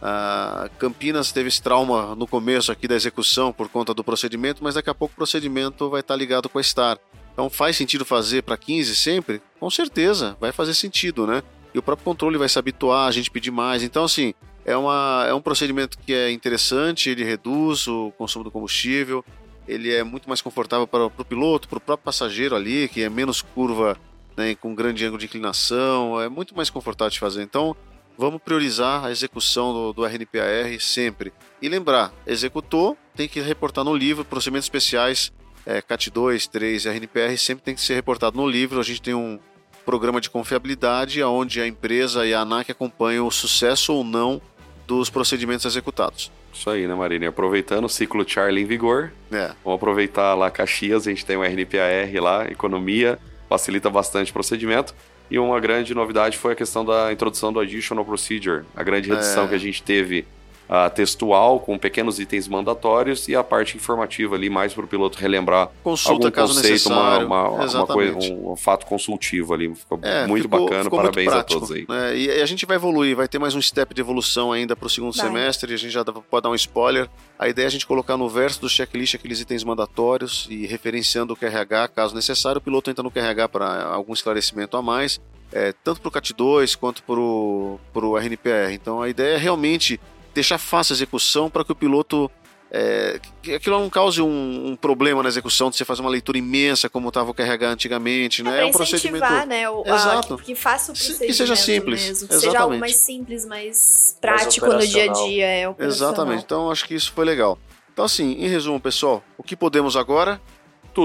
A 0.00 0.70
Campinas 0.78 1.32
teve 1.32 1.48
esse 1.48 1.60
trauma 1.60 2.14
no 2.14 2.26
começo 2.26 2.70
aqui 2.70 2.86
da 2.86 2.94
execução 2.94 3.52
por 3.52 3.68
conta 3.68 3.92
do 3.92 4.04
procedimento, 4.04 4.62
mas 4.62 4.74
daqui 4.74 4.88
a 4.88 4.94
pouco 4.94 5.12
o 5.12 5.16
procedimento 5.16 5.90
vai 5.90 6.00
estar 6.00 6.14
ligado 6.14 6.48
com 6.48 6.58
a 6.58 6.62
STAR. 6.62 6.98
Então 7.32 7.50
faz 7.50 7.76
sentido 7.76 8.04
fazer 8.04 8.42
para 8.42 8.56
15 8.56 8.94
sempre? 8.94 9.42
Com 9.58 9.68
certeza, 9.70 10.36
vai 10.40 10.52
fazer 10.52 10.74
sentido, 10.74 11.26
né? 11.26 11.42
E 11.74 11.78
o 11.78 11.82
próprio 11.82 12.04
controle 12.04 12.38
vai 12.38 12.48
se 12.48 12.58
habituar, 12.58 13.08
a 13.08 13.12
gente 13.12 13.30
pedir 13.30 13.50
mais. 13.50 13.82
Então, 13.82 14.04
assim, 14.04 14.34
é, 14.68 14.76
uma, 14.76 15.24
é 15.26 15.32
um 15.32 15.40
procedimento 15.40 15.96
que 15.98 16.12
é 16.12 16.30
interessante, 16.30 17.08
ele 17.08 17.24
reduz 17.24 17.86
o 17.86 18.12
consumo 18.18 18.44
do 18.44 18.50
combustível, 18.50 19.24
ele 19.66 19.94
é 19.94 20.04
muito 20.04 20.28
mais 20.28 20.42
confortável 20.42 20.86
para, 20.86 21.06
o 21.06 21.24
piloto, 21.24 21.66
para 21.66 21.78
o 21.78 21.80
próprio 21.80 22.04
passageiro 22.04 22.54
ali, 22.54 22.86
que 22.86 23.02
é 23.02 23.08
menos 23.08 23.40
curva, 23.40 23.96
né, 24.36 24.54
com 24.54 24.74
grande 24.74 25.06
ângulo 25.06 25.18
de 25.18 25.24
inclinação, 25.24 26.20
é 26.20 26.28
muito 26.28 26.54
mais 26.54 26.68
confortável 26.68 27.10
de 27.10 27.18
fazer. 27.18 27.42
Então, 27.42 27.74
vamos 28.18 28.42
priorizar 28.42 29.06
a 29.06 29.10
execução 29.10 29.72
do, 29.72 29.92
do 29.94 30.04
RNPAR 30.04 30.78
sempre. 30.80 31.32
E 31.62 31.68
lembrar, 31.68 32.12
executou, 32.26 32.94
tem 33.16 33.26
que 33.26 33.40
reportar 33.40 33.84
no 33.84 33.96
livro, 33.96 34.22
procedimentos 34.22 34.66
especiais, 34.66 35.32
é, 35.64 35.80
CAT 35.80 36.10
2, 36.10 36.46
3 36.46 36.84
e 36.84 36.88
RNPR 36.90 37.38
sempre 37.38 37.64
tem 37.64 37.74
que 37.74 37.80
ser 37.80 37.94
reportado 37.94 38.36
no 38.36 38.46
livro. 38.46 38.80
A 38.80 38.82
gente 38.82 39.00
tem 39.00 39.14
um 39.14 39.38
programa 39.86 40.20
de 40.20 40.28
confiabilidade 40.28 41.22
onde 41.22 41.58
a 41.58 41.66
empresa 41.66 42.26
e 42.26 42.34
a 42.34 42.40
ANAC 42.40 42.70
acompanham 42.70 43.26
o 43.26 43.30
sucesso 43.30 43.94
ou 43.94 44.04
não 44.04 44.42
dos 44.88 45.10
procedimentos 45.10 45.66
executados. 45.66 46.32
Isso 46.52 46.70
aí, 46.70 46.88
né, 46.88 46.94
Marini? 46.94 47.26
Aproveitando 47.26 47.84
o 47.84 47.88
ciclo 47.90 48.26
Charlie 48.26 48.64
em 48.64 48.66
vigor, 48.66 49.12
é. 49.30 49.52
vamos 49.62 49.76
aproveitar 49.76 50.32
lá 50.34 50.50
Caxias, 50.50 51.06
a 51.06 51.10
gente 51.10 51.26
tem 51.26 51.36
um 51.36 51.42
RNPAR 51.44 52.10
lá, 52.22 52.46
economia, 52.46 53.18
facilita 53.50 53.90
bastante 53.90 54.30
o 54.30 54.32
procedimento. 54.32 54.94
E 55.30 55.38
uma 55.38 55.60
grande 55.60 55.94
novidade 55.94 56.38
foi 56.38 56.54
a 56.54 56.56
questão 56.56 56.86
da 56.86 57.12
introdução 57.12 57.52
do 57.52 57.60
Additional 57.60 58.02
Procedure, 58.02 58.64
a 58.74 58.82
grande 58.82 59.10
redução 59.10 59.44
é. 59.44 59.48
que 59.48 59.54
a 59.54 59.58
gente 59.58 59.82
teve 59.82 60.26
uh, 60.68 60.90
textual, 60.94 61.58
com 61.58 61.78
pequenos 61.78 62.18
itens 62.20 62.46
mandatórios, 62.46 63.26
e 63.28 63.34
a 63.34 63.42
parte 63.42 63.76
informativa 63.76 64.36
ali, 64.36 64.50
mais 64.50 64.74
para 64.74 64.84
o 64.84 64.88
piloto 64.88 65.18
relembrar 65.18 65.70
Consulta, 65.82 66.26
algum 66.26 66.30
caso 66.30 66.54
conceito, 66.54 66.72
necessário. 66.72 67.26
Uma, 67.26 67.48
uma, 67.48 67.64
uma 67.64 67.86
coisa, 67.86 68.18
um, 68.18 68.52
um, 68.52 68.56
fato 68.56 68.86
consultivo 68.86 69.54
ali. 69.54 69.74
Ficou 69.74 69.98
é, 70.02 70.26
muito 70.26 70.44
ficou, 70.44 70.64
bacana, 70.64 70.84
ficou 70.84 70.98
parabéns 70.98 71.26
muito 71.26 71.36
prático, 71.36 71.56
a 71.56 71.60
todos 71.60 71.74
aí. 71.74 71.86
Né? 71.88 72.16
E 72.16 72.42
a 72.42 72.46
gente 72.46 72.66
vai 72.66 72.76
evoluir, 72.76 73.16
vai 73.16 73.26
ter 73.26 73.38
mais 73.38 73.54
um 73.54 73.62
step 73.62 73.94
de 73.94 74.00
evolução 74.00 74.52
ainda 74.52 74.76
para 74.76 74.86
o 74.86 74.90
segundo 74.90 75.16
vai. 75.16 75.26
semestre, 75.26 75.72
e 75.72 75.74
a 75.74 75.78
gente 75.78 75.90
já 75.90 76.04
pode 76.04 76.42
dar 76.42 76.50
um 76.50 76.54
spoiler. 76.54 77.08
A 77.38 77.48
ideia 77.48 77.66
é 77.66 77.68
a 77.68 77.70
gente 77.70 77.86
colocar 77.86 78.16
no 78.16 78.28
verso 78.28 78.60
do 78.60 78.68
checklist 78.68 79.14
aqueles 79.14 79.40
itens 79.40 79.64
mandatórios 79.64 80.46
e 80.50 80.66
referenciando 80.66 81.32
o 81.32 81.36
QRH, 81.36 81.88
caso 81.94 82.14
necessário, 82.14 82.58
o 82.58 82.62
piloto 82.62 82.90
entra 82.90 83.02
no 83.02 83.10
QRH 83.10 83.48
para 83.48 83.84
algum 83.84 84.12
esclarecimento 84.12 84.76
a 84.76 84.82
mais. 84.82 85.20
É, 85.50 85.72
tanto 85.82 86.02
para 86.02 86.08
o 86.08 86.12
CAT2 86.12 86.76
quanto 86.76 87.02
para 87.02 87.18
o 87.18 88.18
RNPR. 88.18 88.70
Então 88.74 89.00
a 89.00 89.08
ideia 89.08 89.36
é 89.36 89.38
realmente 89.38 89.98
deixar 90.34 90.58
fácil 90.58 90.92
a 90.92 90.96
execução 90.96 91.50
para 91.50 91.64
que 91.64 91.72
o 91.72 91.74
piloto 91.74 92.30
é, 92.70 93.18
que 93.42 93.54
aquilo 93.54 93.78
não 93.78 93.88
cause 93.88 94.20
um, 94.20 94.68
um, 94.68 94.76
problema 94.76 95.22
na 95.22 95.28
execução 95.28 95.70
de 95.70 95.76
você 95.76 95.86
fazer 95.86 96.02
uma 96.02 96.10
leitura 96.10 96.36
imensa 96.36 96.88
como 96.88 97.08
estava 97.08 97.30
o 97.30 97.34
QRH 97.34 97.66
antigamente, 97.66 98.42
né? 98.42 98.58
É, 98.58 98.62
é 98.62 98.66
um 98.66 98.72
procedimento 98.72 99.24
né? 99.46 99.68
O, 99.70 99.82
Exato. 99.86 100.34
A, 100.34 100.36
que, 100.36 100.44
que 100.44 100.54
faça 100.54 100.92
o 100.92 100.94
procedimento 100.94 101.26
que 101.26 101.34
seja 101.34 101.56
simples, 101.56 102.06
mesmo, 102.06 102.28
que 102.28 102.38
seja 102.38 102.58
algo 102.58 102.76
mais 102.76 102.96
simples, 102.96 103.46
mais 103.46 104.18
prático 104.20 104.66
mais 104.66 104.84
no 104.84 104.86
dia 104.86 105.10
a 105.10 105.12
dia, 105.14 105.46
é 105.46 105.74
Exatamente. 105.78 106.44
Então 106.44 106.70
acho 106.70 106.84
que 106.84 106.94
isso 106.94 107.10
foi 107.12 107.24
legal. 107.24 107.58
Então 107.92 108.04
assim, 108.04 108.32
em 108.32 108.48
resumo, 108.48 108.78
pessoal, 108.78 109.24
o 109.38 109.42
que 109.42 109.56
podemos 109.56 109.96
agora? 109.96 110.38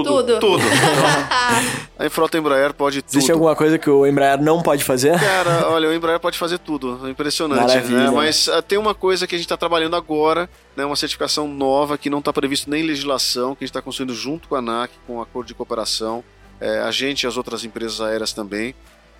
Tudo. 0.02 0.22
Tudo. 0.22 0.40
Tudo. 0.40 0.64
a 1.98 2.10
frota 2.10 2.38
Embraer 2.38 2.74
pode 2.74 3.02
tudo. 3.02 3.12
Existe 3.12 3.30
alguma 3.30 3.54
coisa 3.54 3.78
que 3.78 3.88
o 3.88 4.06
Embraer 4.06 4.42
não 4.42 4.60
pode 4.60 4.82
fazer? 4.82 5.18
Cara, 5.20 5.68
olha, 5.68 5.88
o 5.88 5.94
Embraer 5.94 6.18
pode 6.18 6.36
fazer 6.36 6.58
tudo. 6.58 7.00
É 7.04 7.10
impressionante, 7.10 7.76
né? 7.88 8.10
Mas 8.10 8.48
uh, 8.48 8.60
tem 8.62 8.78
uma 8.78 8.94
coisa 8.94 9.26
que 9.26 9.34
a 9.34 9.38
gente 9.38 9.46
está 9.46 9.56
trabalhando 9.56 9.94
agora, 9.94 10.50
né? 10.76 10.84
Uma 10.84 10.96
certificação 10.96 11.46
nova 11.46 11.96
que 11.96 12.10
não 12.10 12.18
está 12.18 12.32
previsto 12.32 12.68
nem 12.68 12.82
em 12.82 12.86
legislação, 12.86 13.54
que 13.54 13.62
a 13.62 13.66
gente 13.66 13.70
está 13.70 13.82
construindo 13.82 14.14
junto 14.14 14.48
com 14.48 14.56
a 14.56 14.58
ANAC, 14.58 14.92
com 15.06 15.14
o 15.14 15.16
um 15.16 15.22
acordo 15.22 15.46
de 15.46 15.54
cooperação. 15.54 16.24
É, 16.60 16.80
a 16.80 16.90
gente 16.90 17.22
e 17.22 17.26
as 17.26 17.36
outras 17.36 17.64
empresas 17.64 18.00
aéreas 18.00 18.32
também. 18.32 18.74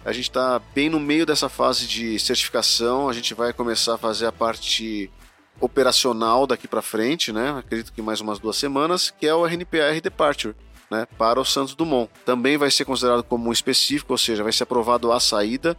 A 0.04 0.12
gente 0.12 0.28
está 0.28 0.60
bem 0.74 0.90
no 0.90 1.00
meio 1.00 1.24
dessa 1.24 1.48
fase 1.48 1.86
de 1.86 2.18
certificação. 2.18 3.08
A 3.08 3.12
gente 3.12 3.32
vai 3.32 3.52
começar 3.52 3.94
a 3.94 3.98
fazer 3.98 4.26
a 4.26 4.32
parte 4.32 5.10
operacional 5.60 6.46
daqui 6.46 6.68
para 6.68 6.82
frente, 6.82 7.32
né? 7.32 7.56
Acredito 7.58 7.92
que 7.92 8.02
mais 8.02 8.20
umas 8.20 8.38
duas 8.38 8.56
semanas, 8.56 9.10
que 9.10 9.26
é 9.26 9.34
o 9.34 9.46
RNPR 9.46 10.00
Departure, 10.02 10.54
né? 10.90 11.06
Para 11.18 11.40
o 11.40 11.44
Santos 11.44 11.74
Dumont. 11.74 12.10
Também 12.24 12.56
vai 12.56 12.70
ser 12.70 12.84
considerado 12.84 13.22
como 13.22 13.48
um 13.48 13.52
específico, 13.52 14.12
ou 14.12 14.18
seja, 14.18 14.42
vai 14.42 14.52
ser 14.52 14.64
aprovado 14.64 15.12
a 15.12 15.20
saída. 15.20 15.76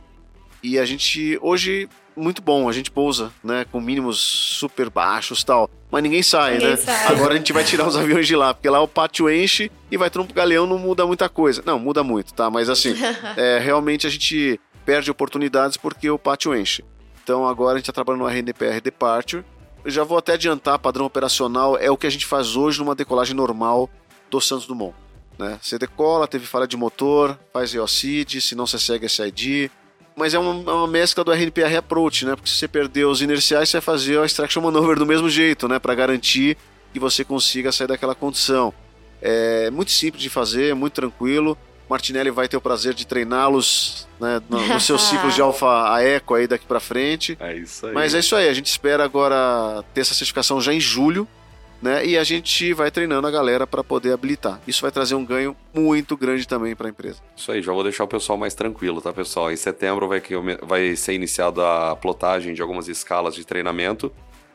E 0.61 0.79
a 0.79 0.85
gente 0.85 1.37
hoje 1.41 1.87
muito 2.15 2.41
bom, 2.41 2.69
a 2.69 2.71
gente 2.71 2.89
pousa, 2.89 3.31
né, 3.43 3.65
com 3.69 3.79
mínimos 3.81 4.17
super 4.19 4.89
baixos, 4.89 5.43
tal, 5.43 5.69
mas 5.91 6.01
ninguém 6.01 6.23
sai, 6.23 6.53
ninguém 6.53 6.69
né? 6.69 6.75
Sai. 6.77 7.07
Agora 7.07 7.33
a 7.33 7.37
gente 7.37 7.51
vai 7.51 7.63
tirar 7.63 7.87
os 7.87 7.95
aviões 7.97 8.25
de 8.25 8.35
lá, 8.35 8.53
porque 8.53 8.69
lá 8.69 8.81
o 8.81 8.87
pátio 8.87 9.29
enche 9.29 9.71
e 9.91 9.97
vai 9.97 10.09
trompo 10.09 10.33
galeão, 10.33 10.65
não 10.65 10.79
muda 10.79 11.05
muita 11.05 11.27
coisa. 11.27 11.61
Não, 11.65 11.77
muda 11.77 12.03
muito, 12.03 12.33
tá? 12.33 12.49
Mas 12.49 12.69
assim, 12.69 12.95
é, 13.35 13.59
realmente 13.59 14.07
a 14.07 14.09
gente 14.09 14.59
perde 14.85 15.11
oportunidades 15.11 15.77
porque 15.77 16.09
o 16.09 16.17
pátio 16.17 16.55
enche. 16.55 16.83
Então 17.23 17.45
agora 17.45 17.73
a 17.73 17.77
gente 17.77 17.89
está 17.89 17.93
trabalhando 17.93 18.21
no 18.21 18.29
RNPR 18.29 18.79
Departure, 18.81 19.43
eu 19.83 19.91
já 19.91 20.03
vou 20.03 20.17
até 20.17 20.33
adiantar, 20.33 20.79
padrão 20.79 21.05
operacional 21.05 21.77
é 21.77 21.91
o 21.91 21.97
que 21.97 22.07
a 22.07 22.09
gente 22.09 22.25
faz 22.25 22.55
hoje 22.55 22.79
numa 22.79 22.95
decolagem 22.95 23.35
normal 23.35 23.89
do 24.29 24.41
Santos 24.41 24.65
Dumont. 24.65 24.95
Né? 25.37 25.59
Você 25.61 25.77
decola, 25.77 26.27
teve 26.27 26.45
falha 26.45 26.67
de 26.67 26.77
motor, 26.77 27.37
faz 27.51 27.73
EOCID, 27.73 28.41
se 28.41 28.55
não 28.55 28.65
você 28.65 28.79
segue 28.79 29.09
SID. 29.09 29.69
Mas 30.15 30.33
é 30.33 30.39
uma, 30.39 30.71
é 30.71 30.73
uma 30.73 30.87
mescla 30.87 31.23
do 31.23 31.31
RNPR 31.31 31.75
Approach, 31.77 32.25
né? 32.25 32.35
Porque 32.35 32.49
se 32.49 32.55
você 32.55 32.69
perder 32.69 33.05
os 33.05 33.21
inerciais, 33.21 33.67
você 33.67 33.77
vai 33.77 33.81
fazer 33.81 34.17
a 34.17 34.25
extraction 34.25 34.61
maneuver 34.61 34.97
do 34.97 35.05
mesmo 35.05 35.29
jeito, 35.29 35.67
né? 35.67 35.77
Para 35.77 35.93
garantir 35.93 36.57
que 36.93 36.99
você 36.99 37.25
consiga 37.25 37.69
sair 37.73 37.87
daquela 37.87 38.15
condição. 38.15 38.73
É 39.21 39.69
muito 39.71 39.91
simples 39.91 40.23
de 40.23 40.29
fazer, 40.29 40.73
muito 40.73 40.93
tranquilo. 40.93 41.57
Martinelli 41.89 42.31
vai 42.31 42.47
ter 42.47 42.57
o 42.57 42.61
prazer 42.61 42.93
de 42.93 43.05
treiná-los 43.05 44.07
né, 44.19 44.41
no, 44.49 44.65
no 44.67 44.79
seu 44.79 44.97
ciclo 44.99 45.29
de 45.29 45.41
alfa 45.41 45.93
a 45.93 46.01
eco 46.01 46.33
aí 46.33 46.47
daqui 46.47 46.65
para 46.65 46.79
frente. 46.79 47.37
É 47.39 47.55
isso 47.55 47.85
aí. 47.85 47.93
Mas 47.93 48.15
é 48.15 48.19
isso 48.19 48.35
aí, 48.35 48.49
a 48.49 48.53
gente 48.53 48.67
espera 48.67 49.03
agora 49.03 49.83
ter 49.93 50.01
essa 50.01 50.13
certificação 50.13 50.59
já 50.59 50.73
em 50.73 50.79
julho, 50.79 51.27
né? 51.81 52.05
E 52.05 52.17
a 52.17 52.23
gente 52.23 52.73
vai 52.73 52.89
treinando 52.89 53.27
a 53.27 53.31
galera 53.31 53.67
para 53.67 53.83
poder 53.83 54.13
habilitar. 54.13 54.59
Isso 54.67 54.81
vai 54.81 54.91
trazer 54.91 55.15
um 55.15 55.25
ganho 55.25 55.55
muito 55.73 56.15
grande 56.17 56.47
também 56.47 56.75
para 56.75 56.87
a 56.87 56.89
empresa. 56.89 57.21
Isso 57.35 57.51
aí, 57.51 57.61
já 57.61 57.71
vou 57.71 57.83
deixar 57.83 58.03
o 58.03 58.07
pessoal 58.07 58.37
mais 58.37 58.53
tranquilo, 58.53 59.01
tá, 59.01 59.13
pessoal? 59.13 59.51
Em 59.51 59.55
setembro 59.55 60.07
vai, 60.07 60.21
vai 60.61 60.95
ser 60.95 61.13
iniciada 61.13 61.91
a 61.91 61.95
plotagem 61.95 62.53
de 62.53 62.61
algumas 62.61 62.87
escalas 62.87 63.35
de 63.35 63.45
treinamento 63.45 64.11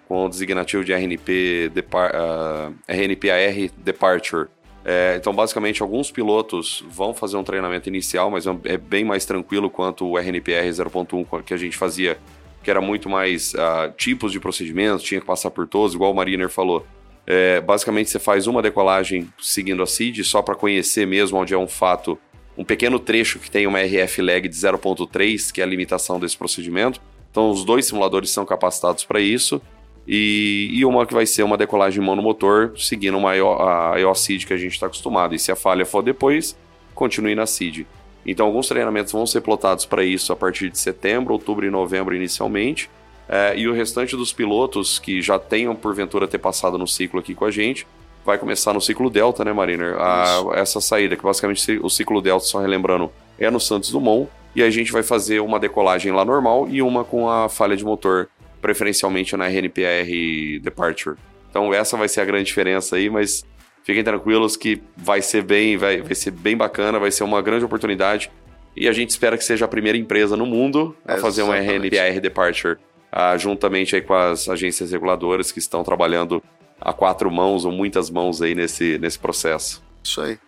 com 0.09 0.27
o 0.27 0.29
designativo 0.29 0.85
de 0.85 0.93
RNP, 0.93 1.71
Depar, 1.73 2.11
uh, 2.11 2.75
RNPAR 2.89 3.71
Departure 3.77 4.49
é, 4.85 5.17
então, 5.17 5.33
basicamente, 5.33 5.83
alguns 5.83 6.11
pilotos 6.11 6.83
vão 6.89 7.13
fazer 7.13 7.37
um 7.37 7.45
treinamento 7.45 7.89
inicial, 7.89 8.31
mas 8.31 8.47
é, 8.47 8.57
é 8.65 8.79
bem 8.79 9.05
mais 9.05 9.25
tranquilo 9.25 9.69
quanto 9.69 10.07
o 10.07 10.19
RNPR 10.19 10.67
0.1 10.69 11.43
que 11.43 11.53
a 11.53 11.57
gente 11.57 11.77
fazia, 11.77 12.19
que 12.63 12.71
era 12.71 12.81
muito 12.81 13.09
mais 13.09 13.53
uh, 13.55 13.93
tipos 13.97 14.33
de 14.33 14.41
procedimentos, 14.41 15.03
tinha 15.03 15.21
que 15.21 15.27
passar 15.27 15.51
por 15.51 15.67
todos, 15.67 15.95
igual 15.95 16.13
o 16.13 16.15
Mariner 16.15 16.49
falou. 16.49 16.87
É, 17.33 17.61
basicamente, 17.61 18.11
você 18.11 18.19
faz 18.19 18.49
uma 18.49 18.61
decolagem 18.61 19.33
seguindo 19.41 19.85
a 19.85 19.87
CID, 19.87 20.25
só 20.25 20.43
para 20.43 20.57
conhecer 20.57 21.07
mesmo 21.07 21.39
onde 21.39 21.55
é 21.55 21.57
um 21.57 21.69
fato, 21.69 22.19
um 22.59 22.65
pequeno 22.65 22.99
trecho 22.99 23.39
que 23.39 23.49
tem 23.49 23.69
uma 23.69 23.81
RF 23.81 24.21
lag 24.21 24.49
de 24.49 24.57
0.3, 24.57 25.53
que 25.53 25.61
é 25.61 25.65
a 25.65 25.67
limitação 25.67 26.19
desse 26.19 26.37
procedimento. 26.37 27.01
Então, 27.31 27.49
os 27.49 27.65
dois 27.65 27.87
simuladores 27.87 28.31
são 28.31 28.45
capacitados 28.45 29.05
para 29.05 29.21
isso. 29.21 29.63
E, 30.09 30.71
e, 30.73 30.85
uma 30.85 31.07
que 31.07 31.15
vai 31.15 31.25
ser 31.25 31.45
uma 31.45 31.57
decolagem 31.57 32.03
monomotor, 32.03 32.73
seguindo 32.77 33.17
uma 33.17 33.37
IO, 33.37 33.53
a 33.63 33.95
IO-SID 34.01 34.45
que 34.45 34.53
a 34.53 34.57
gente 34.57 34.73
está 34.73 34.87
acostumado. 34.87 35.33
E 35.33 35.39
se 35.39 35.53
a 35.53 35.57
falha 35.57 35.87
for 35.87 36.03
depois, 36.03 36.59
continue 36.97 37.37
na 37.37 37.47
SID. 37.47 37.87
Então, 38.27 38.45
alguns 38.45 38.67
treinamentos 38.67 39.13
vão 39.13 39.25
ser 39.25 39.41
plotados 39.41 39.87
para 39.87 40.03
isso 40.03 40.33
a 40.33 40.37
partir 40.37 40.69
de 40.69 40.81
setembro, 40.81 41.33
outubro 41.33 41.65
e 41.65 41.71
novembro 41.71 42.13
inicialmente. 42.13 42.91
É, 43.33 43.57
e 43.57 43.69
o 43.69 43.73
restante 43.73 44.17
dos 44.17 44.33
pilotos 44.33 44.99
que 44.99 45.23
já 45.23 45.39
tenham, 45.39 45.77
porventura, 45.77 46.27
ter 46.27 46.39
passado 46.39 46.77
no 46.77 46.87
ciclo 46.89 47.21
aqui 47.21 47.33
com 47.33 47.45
a 47.45 47.51
gente, 47.51 47.87
vai 48.27 48.37
começar 48.37 48.75
no 48.75 48.81
ciclo 48.81 49.09
Delta, 49.09 49.45
né, 49.45 49.53
Mariner? 49.53 49.95
A, 50.01 50.43
essa 50.55 50.81
saída, 50.81 51.15
que 51.15 51.23
basicamente 51.23 51.79
o 51.81 51.89
ciclo 51.89 52.21
Delta, 52.21 52.45
só 52.45 52.59
relembrando, 52.59 53.09
é 53.39 53.49
no 53.49 53.61
Santos 53.61 53.93
Dumont. 53.93 54.29
E 54.53 54.65
a 54.65 54.69
gente 54.69 54.91
vai 54.91 55.05
fazer 55.05 55.39
uma 55.39 55.61
decolagem 55.61 56.11
lá 56.11 56.25
normal 56.25 56.67
e 56.69 56.83
uma 56.83 57.05
com 57.05 57.31
a 57.31 57.49
falha 57.49 57.77
de 57.77 57.85
motor 57.85 58.29
preferencialmente 58.61 59.37
na 59.37 59.47
RNPR 59.47 60.59
Departure. 60.61 61.17
Então 61.49 61.73
essa 61.73 61.97
vai 61.97 62.09
ser 62.09 62.23
a 62.23 62.25
grande 62.25 62.47
diferença 62.47 62.97
aí, 62.97 63.09
mas 63.09 63.45
fiquem 63.85 64.03
tranquilos 64.03 64.57
que 64.57 64.83
vai 64.97 65.23
ser 65.23 65.45
bem, 65.45 65.77
vai, 65.77 66.03
vai 66.03 66.17
ser 66.17 66.33
bem 66.33 66.57
bacana, 66.57 66.99
vai 66.99 67.13
ser 67.13 67.23
uma 67.23 67.41
grande 67.41 67.65
oportunidade. 67.65 68.29
E 68.77 68.89
a 68.89 68.93
gente 68.93 69.11
espera 69.11 69.39
que 69.39 69.45
seja 69.45 69.67
a 69.67 69.69
primeira 69.69 69.97
empresa 69.97 70.37
no 70.37 70.47
mundo 70.47 70.97
a 71.05 71.17
fazer 71.17 71.43
uma 71.43 71.57
RNPR 71.57 72.21
Departure, 72.21 72.77
uh, 73.13 73.39
juntamente 73.39 73.95
aí 73.95 74.03
com 74.03 74.15
as 74.15 74.49
agências 74.49 74.91
reguladoras 74.91 75.53
que 75.53 75.59
estão 75.59 75.83
trabalhando 75.83 76.43
a 76.81 76.93
quatro 76.93 77.31
mãos 77.31 77.65
ou 77.65 77.73
muitas 77.73 78.09
mãos 78.11 78.41
aí 78.41 78.55
nesse, 78.55 78.99
nesse 78.99 79.19
processo. 79.19 79.83
Isso 80.03 80.21
aí. 80.21 80.39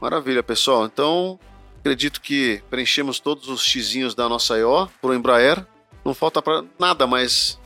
Maravilha, 0.00 0.42
pessoal. 0.42 0.86
Então, 0.86 1.38
acredito 1.80 2.20
que 2.20 2.60
preenchemos 2.70 3.18
todos 3.18 3.48
os 3.48 3.62
xizinhos 3.62 4.14
da 4.14 4.28
nossa 4.28 4.56
IO 4.58 4.88
pro 5.00 5.14
Embraer. 5.14 5.64
Não 6.04 6.14
falta 6.14 6.40
para 6.42 6.62
nada, 6.78 7.06
mas 7.06 7.58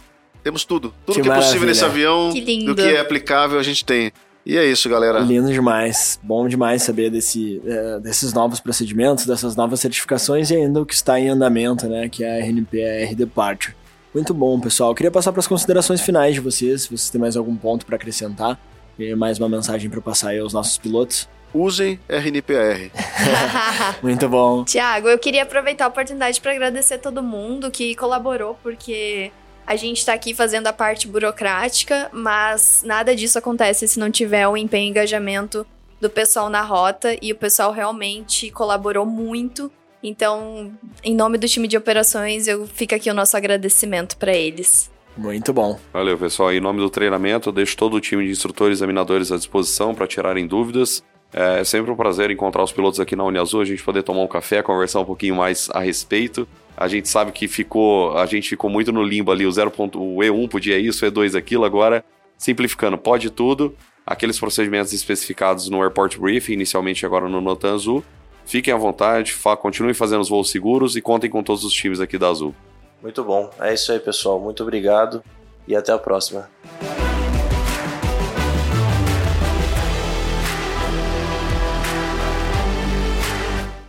temos 0.42 0.64
tudo. 0.64 0.94
Tudo 1.04 1.16
que, 1.16 1.22
que 1.22 1.30
é 1.30 1.34
possível 1.34 1.66
nesse 1.66 1.84
avião, 1.84 2.32
que 2.32 2.64
do 2.64 2.74
que 2.74 2.82
é 2.82 3.00
aplicável, 3.00 3.58
a 3.58 3.62
gente 3.62 3.84
tem. 3.84 4.12
E 4.44 4.56
é 4.56 4.64
isso, 4.64 4.88
galera. 4.88 5.20
Lindo 5.20 5.52
demais. 5.52 6.18
Bom 6.22 6.48
demais 6.48 6.82
saber 6.82 7.10
desse, 7.10 7.62
é, 7.64 8.00
desses 8.00 8.32
novos 8.32 8.58
procedimentos, 8.58 9.24
dessas 9.24 9.54
novas 9.54 9.78
certificações 9.78 10.50
e 10.50 10.56
ainda 10.56 10.80
o 10.80 10.86
que 10.86 10.94
está 10.94 11.20
em 11.20 11.28
andamento, 11.28 11.86
né? 11.86 12.08
Que 12.08 12.24
é 12.24 12.40
a 12.40 12.44
RNPR 12.44 13.14
Departure. 13.14 13.76
Muito 14.14 14.34
bom, 14.34 14.60
pessoal. 14.60 14.90
Eu 14.90 14.94
queria 14.94 15.10
passar 15.10 15.32
para 15.32 15.40
as 15.40 15.46
considerações 15.46 16.00
finais 16.00 16.34
de 16.34 16.40
vocês, 16.40 16.82
se 16.82 16.88
vocês 16.88 17.08
têm 17.08 17.20
mais 17.20 17.36
algum 17.36 17.56
ponto 17.56 17.86
para 17.86 17.96
acrescentar. 17.96 18.58
E 18.98 19.14
mais 19.14 19.38
uma 19.38 19.48
mensagem 19.48 19.88
para 19.88 20.00
passar 20.02 20.30
aí 20.30 20.38
aos 20.38 20.52
nossos 20.52 20.76
pilotos 20.76 21.28
usem 21.54 21.98
RNPR. 22.08 22.90
Muito 24.02 24.28
bom. 24.28 24.64
Tiago, 24.64 25.08
eu 25.08 25.18
queria 25.18 25.42
aproveitar 25.42 25.86
a 25.86 25.88
oportunidade 25.88 26.40
para 26.40 26.52
agradecer 26.52 26.98
todo 26.98 27.22
mundo 27.22 27.70
que 27.70 27.94
colaborou, 27.94 28.56
porque 28.62 29.30
a 29.66 29.76
gente 29.76 29.98
está 29.98 30.12
aqui 30.12 30.34
fazendo 30.34 30.66
a 30.66 30.72
parte 30.72 31.06
burocrática, 31.06 32.10
mas 32.12 32.82
nada 32.84 33.14
disso 33.14 33.38
acontece 33.38 33.86
se 33.86 33.98
não 33.98 34.10
tiver 34.10 34.46
o 34.48 34.56
empenho 34.56 34.86
e 34.86 34.90
engajamento 34.90 35.66
do 36.00 36.10
pessoal 36.10 36.50
na 36.50 36.62
rota 36.62 37.16
e 37.22 37.32
o 37.32 37.36
pessoal 37.36 37.72
realmente 37.72 38.50
colaborou 38.50 39.06
muito. 39.06 39.70
Então, 40.02 40.72
em 41.04 41.14
nome 41.14 41.38
do 41.38 41.46
time 41.46 41.68
de 41.68 41.76
operações, 41.76 42.48
eu 42.48 42.66
fico 42.66 42.94
aqui 42.94 43.08
o 43.10 43.14
nosso 43.14 43.36
agradecimento 43.36 44.16
para 44.16 44.34
eles. 44.34 44.90
Muito 45.16 45.52
bom. 45.52 45.78
Valeu, 45.92 46.16
pessoal. 46.18 46.52
Em 46.52 46.60
nome 46.60 46.80
do 46.80 46.90
treinamento, 46.90 47.50
eu 47.50 47.52
deixo 47.52 47.76
todo 47.76 47.94
o 47.94 48.00
time 48.00 48.24
de 48.24 48.30
instrutores 48.30 48.78
e 48.78 48.78
examinadores 48.78 49.30
à 49.30 49.36
disposição 49.36 49.94
para 49.94 50.06
tirarem 50.06 50.46
dúvidas. 50.46 51.04
É 51.32 51.64
sempre 51.64 51.90
um 51.90 51.96
prazer 51.96 52.30
encontrar 52.30 52.62
os 52.62 52.72
pilotos 52.72 53.00
aqui 53.00 53.16
na 53.16 53.24
Uniazul, 53.24 53.62
a 53.62 53.64
gente 53.64 53.82
poder 53.82 54.02
tomar 54.02 54.22
um 54.22 54.28
café, 54.28 54.62
conversar 54.62 55.00
um 55.00 55.04
pouquinho 55.04 55.36
mais 55.36 55.68
a 55.72 55.80
respeito. 55.80 56.46
A 56.76 56.88
gente 56.88 57.08
sabe 57.08 57.32
que 57.32 57.48
ficou, 57.48 58.16
a 58.18 58.26
gente 58.26 58.48
ficou 58.48 58.68
muito 58.68 58.92
no 58.92 59.02
limbo 59.02 59.30
ali, 59.30 59.46
o 59.46 59.52
0. 59.52 59.72
o 59.94 60.18
E1 60.18 60.48
podia 60.48 60.78
isso, 60.78 61.06
o 61.06 61.10
E2 61.10 61.36
aquilo, 61.36 61.64
agora 61.64 62.04
simplificando, 62.36 62.98
pode 62.98 63.30
tudo. 63.30 63.74
Aqueles 64.04 64.38
procedimentos 64.38 64.92
especificados 64.92 65.68
no 65.68 65.80
Airport 65.80 66.18
Briefing, 66.18 66.54
inicialmente 66.54 67.06
agora 67.06 67.28
no 67.28 67.40
Notan 67.40 67.74
Azul. 67.74 68.04
Fiquem 68.44 68.72
à 68.72 68.76
vontade, 68.76 69.32
fa 69.32 69.56
continuem 69.56 69.94
fazendo 69.94 70.20
os 70.20 70.28
voos 70.28 70.50
seguros 70.50 70.96
e 70.96 71.00
contem 71.00 71.30
com 71.30 71.42
todos 71.42 71.64
os 71.64 71.72
times 71.72 72.00
aqui 72.00 72.18
da 72.18 72.28
Azul. 72.28 72.54
Muito 73.00 73.24
bom. 73.24 73.50
É 73.60 73.74
isso 73.74 73.92
aí, 73.92 73.98
pessoal. 73.98 74.38
Muito 74.38 74.62
obrigado 74.62 75.22
e 75.66 75.74
até 75.74 75.92
a 75.92 75.98
próxima. 75.98 76.48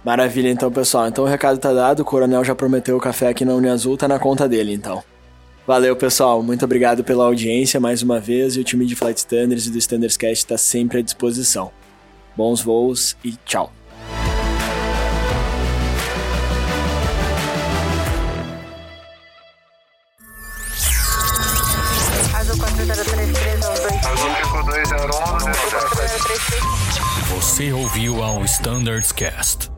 Maravilha, 0.03 0.49
então, 0.49 0.69
pessoal. 0.71 1.07
Então 1.07 1.23
o 1.23 1.27
recado 1.27 1.57
tá 1.57 1.71
dado, 1.71 2.01
o 2.01 2.05
Coronel 2.05 2.43
já 2.43 2.53
prometeu 2.53 2.97
o 2.97 2.99
café 2.99 3.29
aqui 3.29 3.45
na 3.45 3.53
Uniazul, 3.53 3.95
tá 3.95 4.07
na 4.07 4.19
conta 4.19 4.49
dele, 4.49 4.73
então. 4.73 5.01
Valeu, 5.65 5.95
pessoal. 5.95 6.43
Muito 6.43 6.65
obrigado 6.65 7.05
pela 7.05 7.23
audiência 7.23 7.79
mais 7.79 8.01
uma 8.01 8.19
vez 8.19 8.57
e 8.57 8.59
o 8.59 8.63
time 8.65 8.85
de 8.85 8.95
Flight 8.95 9.19
Standards 9.19 9.67
e 9.67 9.71
do 9.71 9.77
Standards 9.77 10.17
Cast 10.17 10.43
está 10.43 10.57
sempre 10.57 10.99
à 10.99 11.01
disposição. 11.01 11.71
Bons 12.35 12.61
voos 12.61 13.15
e 13.23 13.31
tchau. 13.45 13.71
Ouviu 27.83 28.23
ao 28.23 28.45
Standards 28.45 29.11
Cast. 29.11 29.72